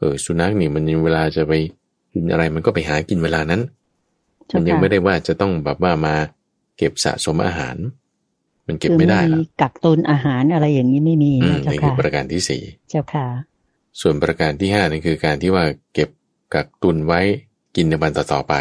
[0.00, 1.52] เออสุนัขนี่มันเวลาจะไป
[2.12, 3.60] กินอะไรมันก็ไปหากินเวลานั้น
[4.46, 6.14] เจ้ามันยังค่ะไม่ได้ว่าจะต้องแบบว่ามา
[6.76, 7.76] เก็บสะสมอาหาร
[8.66, 13.26] มันเก็บคือไม่ได้ไม่ละมีกักตุนอาหารอะไรอย่างนี้ไม่มีอืมนะเจ้านี่คือค่ะประการที่สี่เจ้าค่ะ
[14.00, 16.10] ส่วนประการที่ห้านี่คือการที่ว่าเก็บ
[16.54, 17.20] กักตุนไว้
[17.76, 18.54] กินในวันต่อๆไป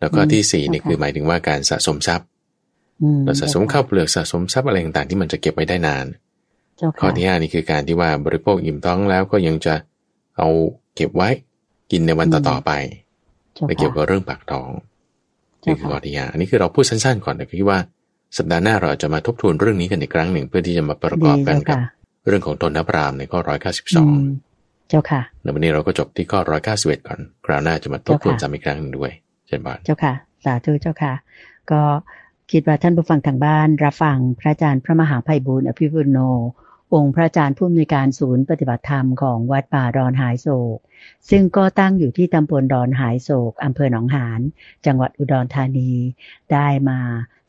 [0.00, 2.26] แล้วก็อืมที่สี่นี่ค่ะคือหมายถึงว่าการสะสมทรัพย์
[3.02, 6.06] อืมเราสะสมข้าวเปลือกสะสมทรัพย์อะไรต่างๆที่มันจะเก็บไว้ได้นาน
[6.76, 9.74] เจ้าข้อค่ะที่ห้านี่คือการที่ว่าบริโภคอิ่มท้องแล้วก็ยังจะ
[10.38, 10.48] เอา
[10.96, 11.28] เก็บไว้
[11.90, 12.72] กินในวันต่อๆไป
[13.54, 14.70] เจ้าไม่เกี่ยวค่ะกับเรื่องปากท้อง
[15.60, 17.78] เจ้านี่คือค่ะข้อที่ห้าอันนี้คือเราพูดสั้นๆก่อนแต่คิดว่า
[18.36, 21.82] สัปดาห์หน้าเราจะมาทบทวนเรื่องนี้กันอีกครั้งหนึ่งเพื่อที่จะมาประกดีอบกันเจ้ากับค่ะ
[22.28, 24.22] เรื่องของตนนพรามในข้อร้อยเก้าสิบสอืองม
[24.88, 29.12] เจ้าค่ะในวันนี้เราก็จบที่ข้อร้อยเก้าสิบเอ็ดก่อนคราวหน้าจะมาทบทวนเจ้าค่ะจำอีกครั้งหนึ่งด้วย
[29.46, 30.12] เช่นบานเจ้าค่ะ
[30.44, 31.12] สาธุเจ้าค่ะ
[31.70, 31.80] ก็
[32.52, 36.18] คิดว่าท่านผู้ฟังทางบ้าน รับฟังพระอาจารย์พระมหาภัยบูร์อภิปุโน
[36.94, 40.78] องค์พระอาจารย์ผู้อำนวยการศูนย์ปฏิบัติธรรมของวัดป่าดอนหายโศก
[41.30, 44.40] ซึ่งก็ตั้งอยู่ที่ตำบลดอนหายโศกอำเภอหนองหาน
[44.86, 45.90] จังหวัดอุดรธานี
[46.52, 46.98] ได้มา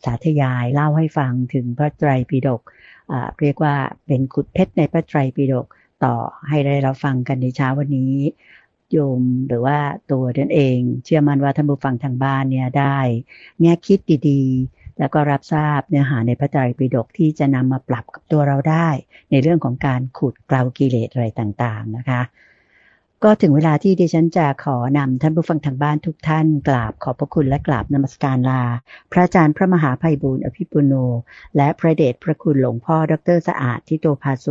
[0.06, 2.62] สาธยายเล่าให้ฟังถึงพระไตรปิฎก
[3.42, 3.76] เรียกว่า
[4.06, 5.66] เป็นขุดเพชรในพระไตรปิฎก
[6.04, 6.16] ต่อ
[6.50, 8.16] ให้ได้เราฟังกันในเช้าวันนี้
[8.92, 9.78] โยมหรือว่า
[10.12, 12.98] ตัวตนเอง เชื่อมั่นว่าท่านผู้ฟังทางบ้านเนี่ยได้
[13.62, 18.88] แง่คิดดีๆ แล้วก็รับทราบเนื้อหาในพระไตรปิฎกที่จะนำมาปรับกับตัวเราได้
[19.32, 22.22] ในเรื่องของการขุดเกลากิเลสอะไรต่างๆนะคะ
[23.24, 28.64] ก็ถึงเวลาที่ดิฉันจะขอนำท่านผู้ฟังทางบ้านทุกท่านกราบขอบพระคุณและกราบนมัสการลา
[29.12, 30.93] พระอาจารย์พระมหาภัยบูร์อภิปุโน
[31.58, 34.47] และพระเดชพระคุณหลวงพ่อดรสะอาดทิโตภาโส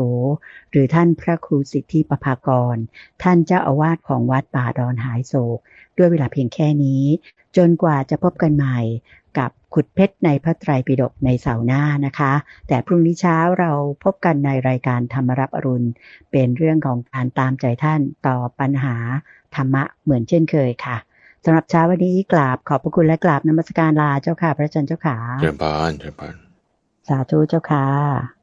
[0.71, 2.77] หรือท่านพระครูสิทธิปภากร
[3.23, 5.59] ท่านเจ้าอาวาสของวัดป่าดอนหายโศก
[5.99, 7.05] ด้วยเวลาเพียงแค่นี้
[7.57, 8.79] จนกว่าจะพบกันใหม่
[9.75, 12.33] ขุดเพชรในพระไตรปิฎกในเสาร์หน้านะคะ
[12.69, 13.73] แต่พรุ่งนี้เช้าเรา
[14.05, 15.89] พบกันในรายการธรรมรับอรุณ
[16.31, 18.97] เป็นเรื่องของการตามใจท่านต่อปัญหา
[19.55, 20.97] ธรรมะเหมือนเช่นเคยค่ะ
[21.45, 26.35] สำหรับเช้าวันนี้กราบขอบพระคุณและกราบนมัสการลาเจ้าค่ะ พระอาจารย์เจ้าค่ะเจริญพรเจริญพร
[27.09, 28.38] สาธุเจ้าค่ะ